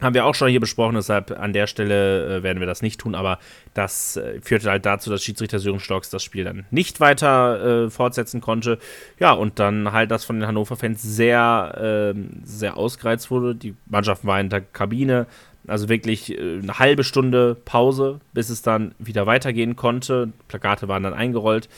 [0.03, 2.99] haben wir auch schon hier besprochen, deshalb an der Stelle äh, werden wir das nicht
[2.99, 3.39] tun, aber
[3.73, 7.89] das äh, führte halt dazu, dass Schiedsrichter Sören Stocks das Spiel dann nicht weiter äh,
[7.89, 8.79] fortsetzen konnte.
[9.19, 13.55] Ja, und dann halt das von den Hannover-Fans sehr, ähm, sehr ausgereizt wurde.
[13.55, 15.27] Die Mannschaft war in der Kabine,
[15.67, 20.31] also wirklich äh, eine halbe Stunde Pause, bis es dann wieder weitergehen konnte.
[20.47, 21.69] Plakate waren dann eingerollt.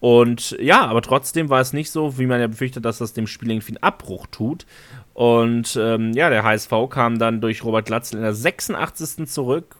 [0.00, 3.26] Und ja, aber trotzdem war es nicht so, wie man ja befürchtet, dass das dem
[3.26, 4.66] Spiel irgendwie einen Abbruch tut.
[5.14, 9.26] Und ähm, ja, der HSV kam dann durch Robert Glatzel in der 86.
[9.26, 9.76] zurück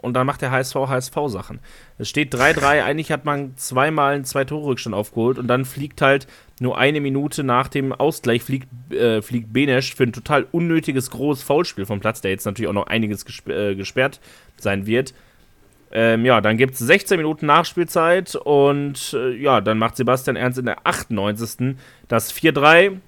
[0.00, 1.60] und dann macht der HSV HSV-Sachen.
[1.98, 6.26] Es steht 3-3, eigentlich hat man zweimal einen Zwei-Tore-Rückstand aufgeholt und dann fliegt halt
[6.60, 11.44] nur eine Minute nach dem Ausgleich fliegt, äh, fliegt Benesch für ein total unnötiges großes
[11.44, 14.20] Foulspiel vom Platz, der jetzt natürlich auch noch einiges gesp äh, gesperrt
[14.56, 15.14] sein wird.
[15.92, 20.58] Ähm, ja, dann gibt es 16 Minuten Nachspielzeit und äh, ja, dann macht Sebastian Ernst
[20.58, 21.76] in der 98.
[22.06, 22.98] das 4-3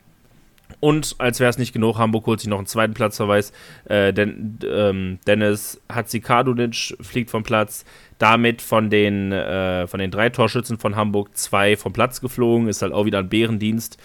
[0.83, 3.53] und als wäre es nicht genug, Hamburg holt sich noch einen zweiten Platzverweis.
[3.85, 7.85] Äh, denn, ähm, Dennis Hatzikadunic fliegt vom Platz.
[8.19, 12.67] Damit von den, äh, von den drei Torschützen von Hamburg zwei vom Platz geflogen.
[12.67, 13.97] Ist halt auch wieder ein Bärendienst.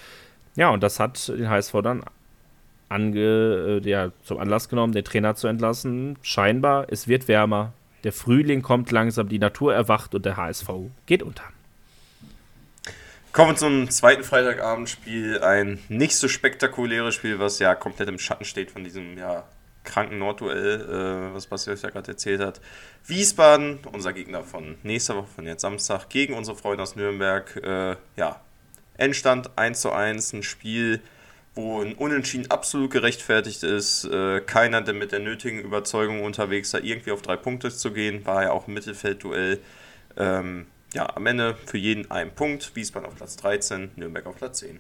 [0.55, 2.03] Ja, und das hat den HSV dann
[2.89, 6.15] ange, äh, ja, zum Anlass genommen, den Trainer zu entlassen.
[6.21, 7.73] Scheinbar, es wird wärmer.
[8.03, 10.69] Der Frühling kommt langsam, die Natur erwacht und der HSV
[11.07, 11.43] geht unter.
[13.32, 15.39] Kommen wir zum zweiten Freitagabendspiel.
[15.41, 19.43] Ein nicht so spektakuläres Spiel, was ja komplett im Schatten steht von diesem ja,
[19.84, 22.61] kranken Nordduell, äh, was Basti euch ja gerade erzählt hat.
[23.05, 27.55] Wiesbaden, unser Gegner von nächster Woche, von jetzt Samstag, gegen unsere Freunde aus Nürnberg.
[27.63, 28.41] Äh, ja,
[28.97, 31.01] Endstand 1 zu 1, ein Spiel,
[31.55, 34.05] wo ein Unentschieden absolut gerechtfertigt ist.
[34.05, 38.25] Äh, keiner, der mit der nötigen Überzeugung unterwegs war, irgendwie auf drei Punkte zu gehen,
[38.25, 39.59] war ja auch ein Mittelfeldduell.
[40.17, 40.67] Ähm,
[40.98, 42.76] ja, am Ende für jeden ein Punkt.
[42.76, 44.80] Wiesbaden auf Platz 13, Nürnberg auf Platz 10.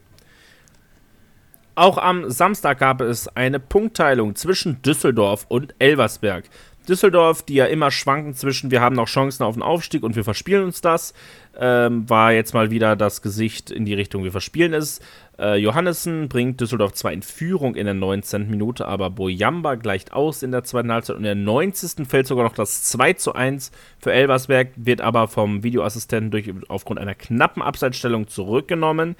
[1.75, 6.45] Auch am Samstag gab es eine Punktteilung zwischen Düsseldorf und Elversberg.
[6.87, 10.23] Düsseldorf, die ja immer schwanken zwischen, wir haben noch Chancen auf den Aufstieg und wir
[10.23, 11.13] verspielen uns das,
[11.59, 14.99] ähm, war jetzt mal wieder das Gesicht in die Richtung, wir verspielen es.
[15.39, 18.49] Äh, Johannessen bringt Düsseldorf zwar in Führung in der 19.
[18.49, 22.07] Minute, aber Boyamba gleicht aus in der zweiten Halbzeit und in der 90.
[22.07, 26.99] fällt sogar noch das 2 zu 1 für Elversberg, wird aber vom Videoassistenten durch, aufgrund
[26.99, 29.15] einer knappen Abseitsstellung zurückgenommen.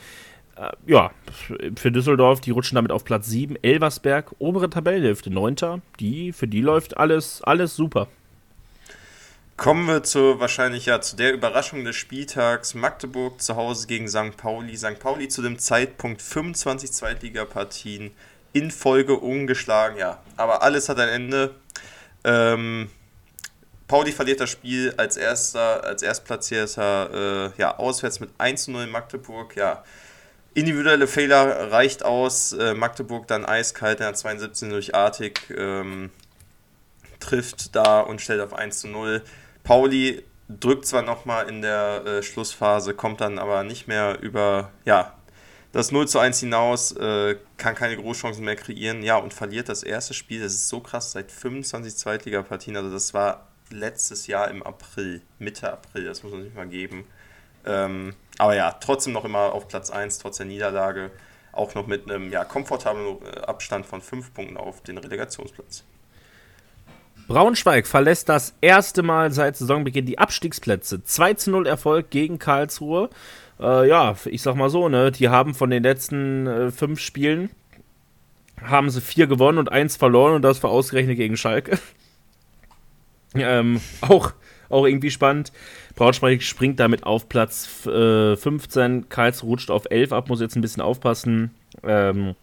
[0.58, 1.12] Äh, ja,
[1.76, 3.58] für Düsseldorf, die rutschen damit auf Platz 7.
[3.62, 5.82] Elversberg, obere Tabellenhälfte, 9.
[6.00, 8.08] Die, für die läuft alles, alles super.
[9.58, 12.76] Kommen wir zu wahrscheinlich ja zu der Überraschung des Spieltags.
[12.76, 14.38] Magdeburg zu Hause gegen St.
[14.38, 14.78] Pauli.
[14.78, 15.00] St.
[15.00, 18.12] Pauli zu dem Zeitpunkt 25 Zweitligapartien
[18.54, 19.98] in Folge ungeschlagen.
[19.98, 21.56] Ja, aber alles hat ein Ende.
[22.24, 22.90] Ähm,
[23.88, 28.84] Pauli verliert das Spiel als erster, als Erstplatzierter, äh, ja, auswärts mit 1 zu 0
[28.84, 29.56] in Magdeburg.
[29.56, 29.84] Ja,
[30.58, 32.52] individuelle Fehler reicht aus.
[32.54, 35.54] Äh, Magdeburg dann eiskalt in der 72 durch Artig.
[35.56, 36.10] Ähm,
[37.20, 39.22] trifft da und stellt auf 1 zu 0.
[39.64, 45.14] Pauli drückt zwar nochmal in der äh, Schlussphase, kommt dann aber nicht mehr über ja,
[45.74, 49.84] das 0 zu 1 hinaus, äh, kann keine Großchancen mehr kreieren, ja, und verliert das
[49.84, 50.42] erste Spiel.
[50.42, 52.78] Das ist so krass, seit 25 Zweitligapartien.
[52.78, 57.06] Also, das war letztes Jahr im April, Mitte April, das muss man sich mal geben.
[57.68, 61.12] Ähm, aber ja, trotzdem noch immer auf Platz 1, trotz der Niederlage.
[61.52, 65.84] Auch noch mit einem ja, komfortablen äh, Abstand von 5 Punkten auf den Relegationsplatz.
[67.28, 71.04] Braunschweig verlässt das erste Mal seit Saisonbeginn die Abstiegsplätze.
[71.04, 73.10] 2 zu 0 Erfolg gegen Karlsruhe.
[73.60, 77.50] Äh, ja, ich sag mal so, ne, die haben von den letzten äh, fünf Spielen
[78.64, 81.78] haben sie vier gewonnen und eins verloren und das war ausgerechnet gegen Schalke.
[83.36, 84.34] ähm, auch,
[84.70, 85.52] auch irgendwie spannend.
[85.98, 89.10] Braunschweig springt damit auf Platz äh, 15.
[89.10, 91.52] Karlsruhe rutscht auf 11 ab, muss jetzt ein bisschen aufpassen.
[91.84, 92.36] Ähm,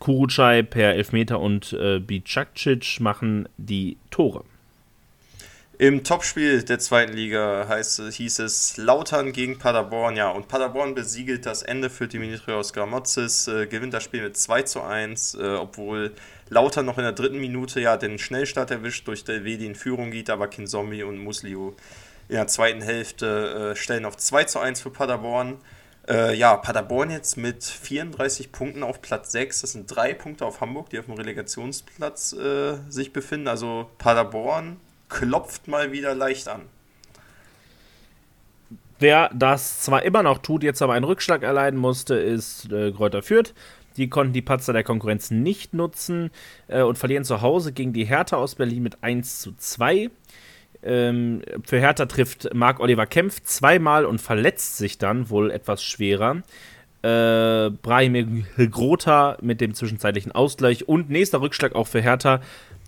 [0.00, 4.44] Kurucay per Elfmeter und äh, Bicakcic machen die Tore.
[5.78, 10.14] Im Topspiel der zweiten Liga heißt, hieß es Lautern gegen Paderborn.
[10.14, 14.62] Ja, und Paderborn besiegelt das Ende für Dimitrios Gramotzis, äh, gewinnt das Spiel mit 2
[14.62, 16.12] zu 1, äh, obwohl
[16.50, 20.10] Lautern noch in der dritten Minute ja den Schnellstart erwischt, durch der Wedi in Führung
[20.10, 21.74] geht, aber Kinzombie und Muslio
[22.28, 25.58] in der zweiten Hälfte äh, stellen auf 2 zu 1 für Paderborn.
[26.08, 29.62] Äh, ja, Paderborn jetzt mit 34 Punkten auf Platz 6.
[29.62, 33.48] Das sind drei Punkte auf Hamburg, die auf dem Relegationsplatz äh, sich befinden.
[33.48, 36.62] Also Paderborn klopft mal wieder leicht an.
[38.98, 43.22] Wer das zwar immer noch tut, jetzt aber einen Rückschlag erleiden musste, ist äh, Kräuter
[43.22, 43.52] Fürth.
[43.96, 46.30] Die konnten die Patzer der Konkurrenz nicht nutzen
[46.68, 50.10] äh, und verlieren zu Hause gegen die Hertha aus Berlin mit 1 zu 2.
[50.84, 56.42] Ähm, für Hertha trifft Marc-Oliver Kempf zweimal und verletzt sich dann wohl etwas schwerer.
[57.02, 62.40] Äh, Brahim Grota mit dem zwischenzeitlichen Ausgleich und nächster Rückschlag auch für Hertha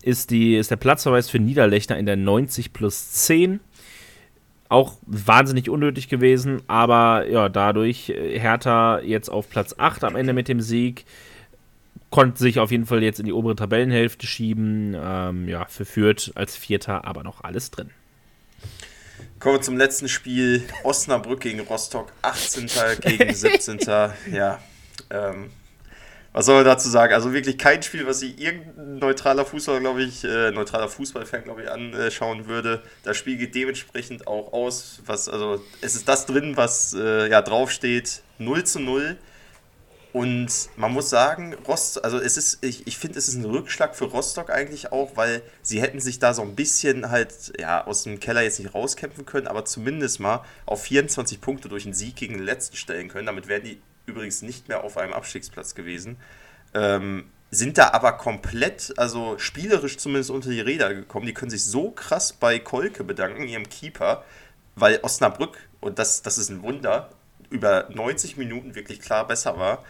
[0.03, 3.61] ist, die, ist der Platzverweis für Niederlechner in der 90 plus 10.
[4.69, 10.33] Auch wahnsinnig unnötig gewesen, aber ja, dadurch äh, Hertha jetzt auf Platz 8 am Ende
[10.33, 11.05] mit dem Sieg.
[12.17, 14.97] Konnte sich auf jeden Fall jetzt in die obere Tabellenhälfte schieben.
[14.99, 17.91] Ähm, ja, für Fürth als Vierter aber noch alles drin.
[19.39, 20.63] Kommen wir zum letzten Spiel.
[20.83, 22.71] Osnabrück gegen Rostock, 18.
[23.03, 23.81] gegen 17.
[24.33, 24.59] ja,
[25.11, 25.51] ähm,
[26.33, 27.13] was soll man dazu sagen?
[27.13, 31.65] Also wirklich kein Spiel, was sich irgendein neutraler Fußball, glaube ich, äh, neutraler Fußballfan, glaube
[31.65, 32.83] ich, anschauen würde.
[33.03, 37.43] Das Spiel geht dementsprechend auch aus, was, also es ist das drin, was äh, ja
[37.43, 39.19] draufsteht, 0 zu 0.
[40.17, 43.95] Und man muss sagen, Rost, also es ist, ich, ich finde, es ist ein Rückschlag
[43.95, 48.05] für Rostock eigentlich auch, weil sie hätten sich da so ein bisschen halt, ja, aus
[48.05, 52.17] dem Keller jetzt nicht rauskämpfen können, aber zumindest mal auf 24 Punkte durch einen Sieg
[52.17, 53.27] gegen den letzten stellen können.
[53.27, 56.17] Damit wären die übrigens nicht mehr auf einem Abstiegsplatz gewesen.
[56.73, 61.27] Ähm, sind da aber komplett, also spielerisch zumindest unter die Räder gekommen.
[61.27, 64.25] Die können sich so krass bei Kolke bedanken, ihrem Keeper,
[64.77, 67.11] weil Osnabrück, und das, das ist ein Wunder,
[67.51, 69.85] über 90 Minuten wirklich klar besser war.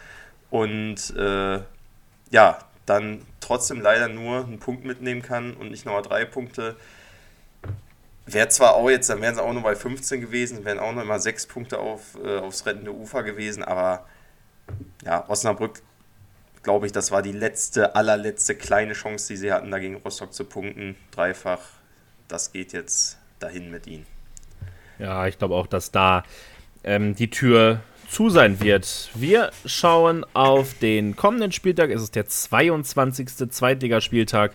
[0.49, 1.59] Und äh,
[2.31, 6.75] ja, dann trotzdem leider nur einen Punkt mitnehmen kann und nicht nochmal drei Punkte.
[8.25, 11.05] Wäre zwar auch jetzt, dann wären sie auch nur bei 15 gewesen, wären auch noch
[11.05, 14.05] mal sechs Punkte auf, äh, aufs rettende Ufer gewesen, aber
[15.05, 15.81] ja, Osnabrück,
[16.63, 20.43] glaube ich, das war die letzte, allerletzte kleine Chance, die sie hatten, dagegen Rostock zu
[20.43, 20.97] punkten.
[21.11, 21.61] Dreifach,
[22.27, 24.05] das geht jetzt dahin mit ihnen.
[24.99, 26.23] Ja, ich glaube auch, dass da
[26.87, 29.09] ähm, die Tür zu sein wird.
[29.13, 31.91] Wir schauen auf den kommenden Spieltag.
[31.91, 33.49] Es ist der 22.
[33.51, 34.53] Zweitligaspieltag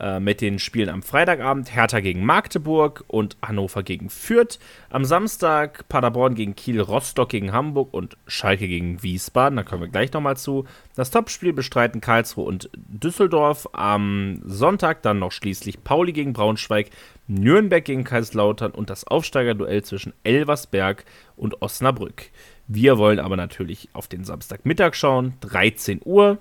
[0.00, 1.74] äh, mit den Spielen am Freitagabend.
[1.74, 4.58] Hertha gegen Magdeburg und Hannover gegen Fürth.
[4.90, 9.56] Am Samstag Paderborn gegen Kiel, Rostock gegen Hamburg und Schalke gegen Wiesbaden.
[9.56, 10.64] Da kommen wir gleich nochmal zu.
[10.96, 13.68] Das Topspiel bestreiten Karlsruhe und Düsseldorf.
[13.72, 16.90] Am Sonntag dann noch schließlich Pauli gegen Braunschweig,
[17.26, 21.04] Nürnberg gegen Kaiserslautern und das Aufsteigerduell zwischen Elversberg
[21.36, 22.30] und Osnabrück.
[22.66, 26.38] Wir wollen aber natürlich auf den Samstagmittag schauen, 13 Uhr.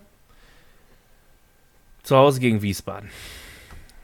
[2.03, 3.09] Zu Hause gegen Wiesbaden.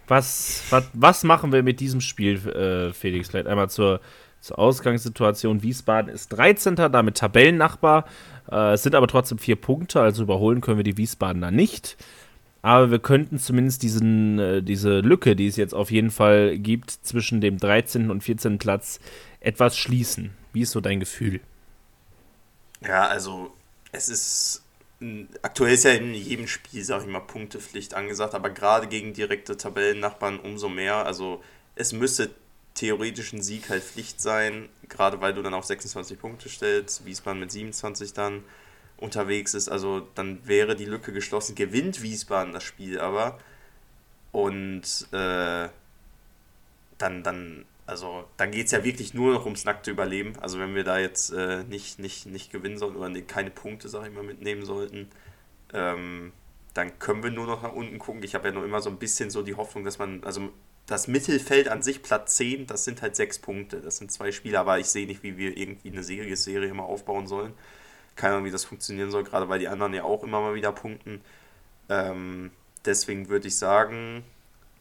[0.10, 3.30] Was, was, was machen wir mit diesem Spiel, äh, Felix?
[3.30, 4.02] Vielleicht einmal zur,
[4.42, 5.62] zur Ausgangssituation.
[5.62, 6.76] Wiesbaden ist 13.
[6.76, 8.06] damit Tabellennachbar.
[8.52, 11.96] Äh, es sind aber trotzdem vier Punkte, also überholen können wir die Wiesbadener nicht.
[12.62, 16.92] Aber wir könnten zumindest diesen, äh, diese Lücke, die es jetzt auf jeden Fall gibt,
[16.92, 18.10] zwischen dem 13.
[18.10, 18.58] und 14.
[18.58, 19.00] Platz
[19.40, 20.32] etwas schließen.
[20.54, 21.40] Wie ist so dein Gefühl?
[22.82, 23.52] Ja, also
[23.92, 24.64] es ist
[25.42, 29.56] aktuell ist ja in jedem Spiel, sag ich mal, Punktepflicht angesagt, aber gerade gegen direkte
[29.56, 31.06] Tabellennachbarn umso mehr.
[31.06, 31.42] Also
[31.76, 32.30] es müsste
[32.74, 37.40] theoretisch ein Sieg halt Pflicht sein, gerade weil du dann auf 26 Punkte stellst, Wiesbaden
[37.40, 38.44] mit 27 dann
[38.98, 39.70] unterwegs ist.
[39.70, 43.40] Also dann wäre die Lücke geschlossen, gewinnt Wiesbaden das Spiel aber.
[44.32, 45.70] Und äh,
[46.98, 50.34] dann, dann also dann geht es ja wirklich nur noch ums nackte Überleben.
[50.40, 54.08] Also wenn wir da jetzt äh, nicht, nicht, nicht gewinnen sollten oder keine Punkte, sag
[54.08, 55.10] ich mal, mitnehmen sollten,
[55.74, 56.32] ähm,
[56.74, 58.24] dann können wir nur noch nach unten gucken.
[58.24, 60.50] Ich habe ja nur immer so ein bisschen so die Hoffnung, dass man, also
[60.86, 63.82] das Mittelfeld an sich, Platz 10, das sind halt sechs Punkte.
[63.82, 66.84] Das sind zwei Spiele, aber ich sehe nicht, wie wir irgendwie eine Serie, Serie mal
[66.84, 67.54] aufbauen sollen.
[68.16, 70.72] Keine Ahnung, wie das funktionieren soll, gerade weil die anderen ja auch immer mal wieder
[70.72, 71.22] punkten.
[71.90, 72.52] Ähm,
[72.86, 74.24] deswegen würde ich sagen,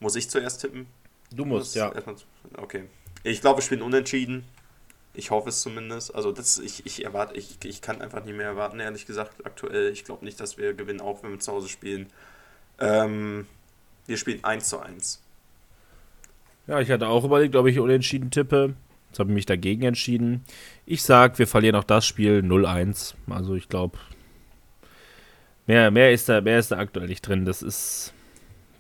[0.01, 0.87] muss ich zuerst tippen?
[1.31, 1.93] Du musst, ja.
[2.57, 2.85] Okay.
[3.23, 4.45] Ich glaube, wir spielen unentschieden.
[5.15, 6.15] Ich hoffe es zumindest.
[6.15, 9.93] Also das, ich, ich erwarte, ich, ich kann einfach nicht mehr erwarten, ehrlich gesagt, aktuell.
[9.93, 12.07] Ich glaube nicht, dass wir gewinnen, auch wenn wir zu Hause spielen.
[12.79, 13.47] Ähm,
[14.07, 15.21] wir spielen 1 zu 1.
[16.67, 18.75] Ja, ich hatte auch überlegt, ob ich unentschieden tippe.
[19.09, 20.45] Jetzt habe ich mich dagegen entschieden.
[20.87, 23.15] Ich sage, wir verlieren auch das Spiel 0-1.
[23.29, 23.99] Also ich glaube,
[25.67, 27.45] mehr, mehr, ist da, mehr ist da aktuell nicht drin.
[27.45, 28.13] Das ist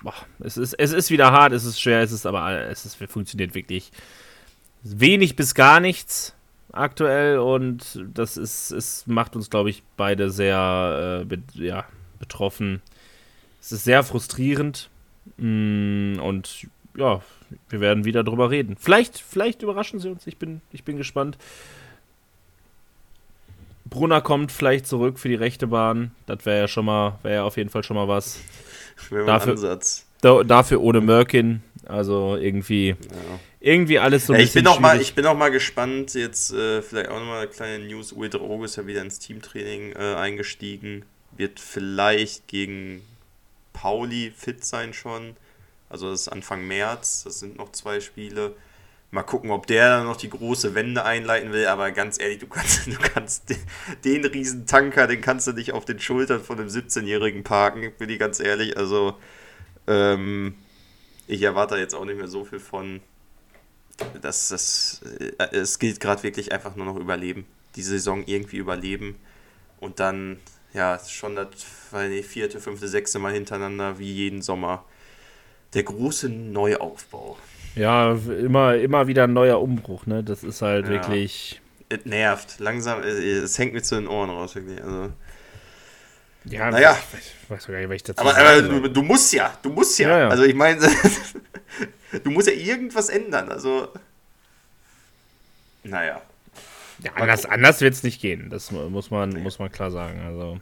[0.03, 2.97] boah, es, ist, es ist wieder hart, es ist schwer, es ist aber es ist,
[3.11, 3.91] funktioniert wirklich
[4.83, 6.35] wenig bis gar nichts
[6.73, 11.85] aktuell und das ist, es macht uns, glaube ich, beide sehr äh, be ja,
[12.19, 12.83] betroffen.
[13.61, 14.91] Es ist sehr frustrierend
[15.39, 17.23] mm, und ja,
[17.69, 18.77] wir werden wieder drüber reden.
[18.79, 20.27] Vielleicht, vielleicht überraschen sie uns.
[20.27, 21.39] Ich bin, ich bin gespannt.
[23.87, 26.11] Brunner kommt vielleicht zurück für die rechte Bahn.
[26.27, 28.41] Das wäre ja schon mal, wäre ja auf jeden Fall schon mal was.
[29.11, 30.07] Dafür, Ansatz.
[30.21, 31.63] Da, dafür ohne Merkin.
[31.87, 32.97] Also irgendwie, ja.
[33.61, 36.53] irgendwie alles so ein ja, ich bin noch mal, Ich bin auch mal gespannt, jetzt
[36.53, 38.13] äh, vielleicht auch nochmal eine kleine News.
[38.13, 41.05] Uwe Drogo ist ja wieder ins Teamtraining äh, eingestiegen.
[41.37, 43.03] Wird vielleicht gegen
[43.73, 45.37] Pauli fit sein schon.
[45.89, 48.55] Also das ist Anfang März, das sind noch zwei Spiele.
[49.11, 52.87] Mal gucken, ob der noch die große Wende einleiten will, aber ganz ehrlich, du kannst,
[52.87, 53.59] du kannst den,
[54.05, 58.11] den riesen Tanker, den kannst du nicht auf den Schultern von einem 17-Jährigen parken, bin
[58.11, 58.77] ich ganz ehrlich.
[58.77, 59.17] Also,
[59.87, 60.57] ähm,
[61.27, 63.01] ich erwarte jetzt auch nicht mehr so viel von.
[64.21, 67.47] Das, das, äh, es gilt gerade wirklich einfach nur noch überleben.
[67.77, 69.17] Die Saison irgendwie überleben
[69.81, 70.39] und dann,
[70.73, 71.49] ja, schon das
[71.93, 74.85] die vierte, fünfte, sechste Mal hintereinander wie jeden Sommer
[75.75, 77.39] der große Neuaufbau.
[77.79, 80.25] Ja, immer, immer wieder ein neuer Umbruch, ne?
[80.25, 80.93] Das ist halt ja.
[80.93, 81.61] wirklich.
[81.89, 82.59] Es nervt.
[82.59, 84.83] Langsam, es hängt mir zu den Ohren raus, wirklich.
[84.83, 85.13] Also.
[86.45, 86.99] Ja, naja.
[87.13, 89.99] Ich weiß gar nicht, was ich dazu Aber, aber du, du, musst ja, du musst
[89.99, 90.09] ja.
[90.09, 90.29] ja, ja.
[90.29, 90.81] Also ich meine,
[92.25, 93.49] du musst ja irgendwas ändern.
[93.51, 93.89] Also.
[95.85, 96.21] Naja.
[97.05, 98.51] Ja, anders, anders wird es nicht gehen.
[98.51, 99.41] Das muss man, nee.
[99.41, 100.21] muss man klar sagen.
[100.27, 100.61] Also.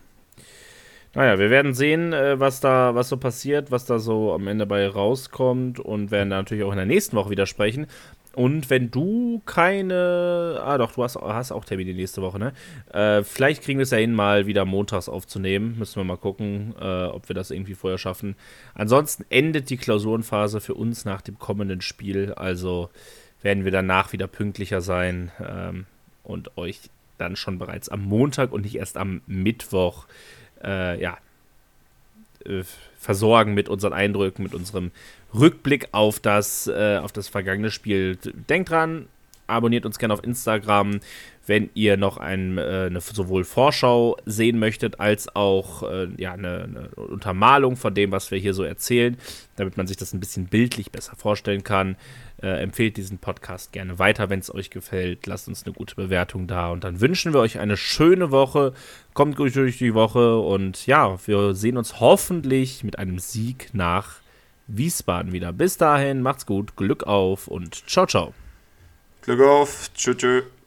[1.17, 4.67] Naja, wir werden sehen, äh, was da, was so passiert, was da so am Ende
[4.67, 7.87] bei rauskommt und werden da natürlich auch in der nächsten Woche wieder sprechen.
[8.35, 10.61] Und wenn du keine.
[10.63, 12.53] Ah, doch, du hast, hast auch Termine nächste Woche, ne?
[12.93, 15.79] Äh, vielleicht kriegen wir es ja hin, mal wieder montags aufzunehmen.
[15.79, 18.37] Müssen wir mal gucken, äh, ob wir das irgendwie vorher schaffen.
[18.75, 22.35] Ansonsten endet die Klausurenphase für uns nach dem kommenden Spiel.
[22.35, 22.91] Also
[23.41, 25.87] werden wir danach wieder pünktlicher sein ähm,
[26.25, 26.81] und euch
[27.17, 30.07] dann schon bereits am Montag und nicht erst am Mittwoch
[30.63, 31.19] äh, ja,
[32.45, 32.63] äh,
[32.99, 34.91] versorgen mit unseren Eindrücken, mit unserem
[35.35, 38.19] Rückblick auf das, äh, auf das vergangene Spiel.
[38.49, 39.07] Denkt dran,
[39.47, 41.01] abonniert uns gerne auf Instagram,
[41.47, 46.65] wenn ihr noch ein, äh, eine sowohl Vorschau sehen möchtet, als auch äh, ja, eine,
[46.65, 49.17] eine, Untermalung von dem, was wir hier so erzählen,
[49.55, 51.97] damit man sich das ein bisschen bildlich besser vorstellen kann.
[52.43, 55.27] Äh, empfehlt diesen Podcast gerne weiter, wenn es euch gefällt.
[55.27, 58.75] Lasst uns eine gute Bewertung da und dann wünschen wir euch eine schöne Woche.
[59.15, 64.17] Kommt gut durch die Woche und ja, wir sehen uns hoffentlich mit einem Sieg nach
[64.67, 65.53] Wiesbaden wieder.
[65.55, 68.35] Bis dahin, macht's gut, Glück auf und ciao, ciao.
[69.23, 70.17] Glück auf, tschüss.
[70.19, 70.56] tschüss.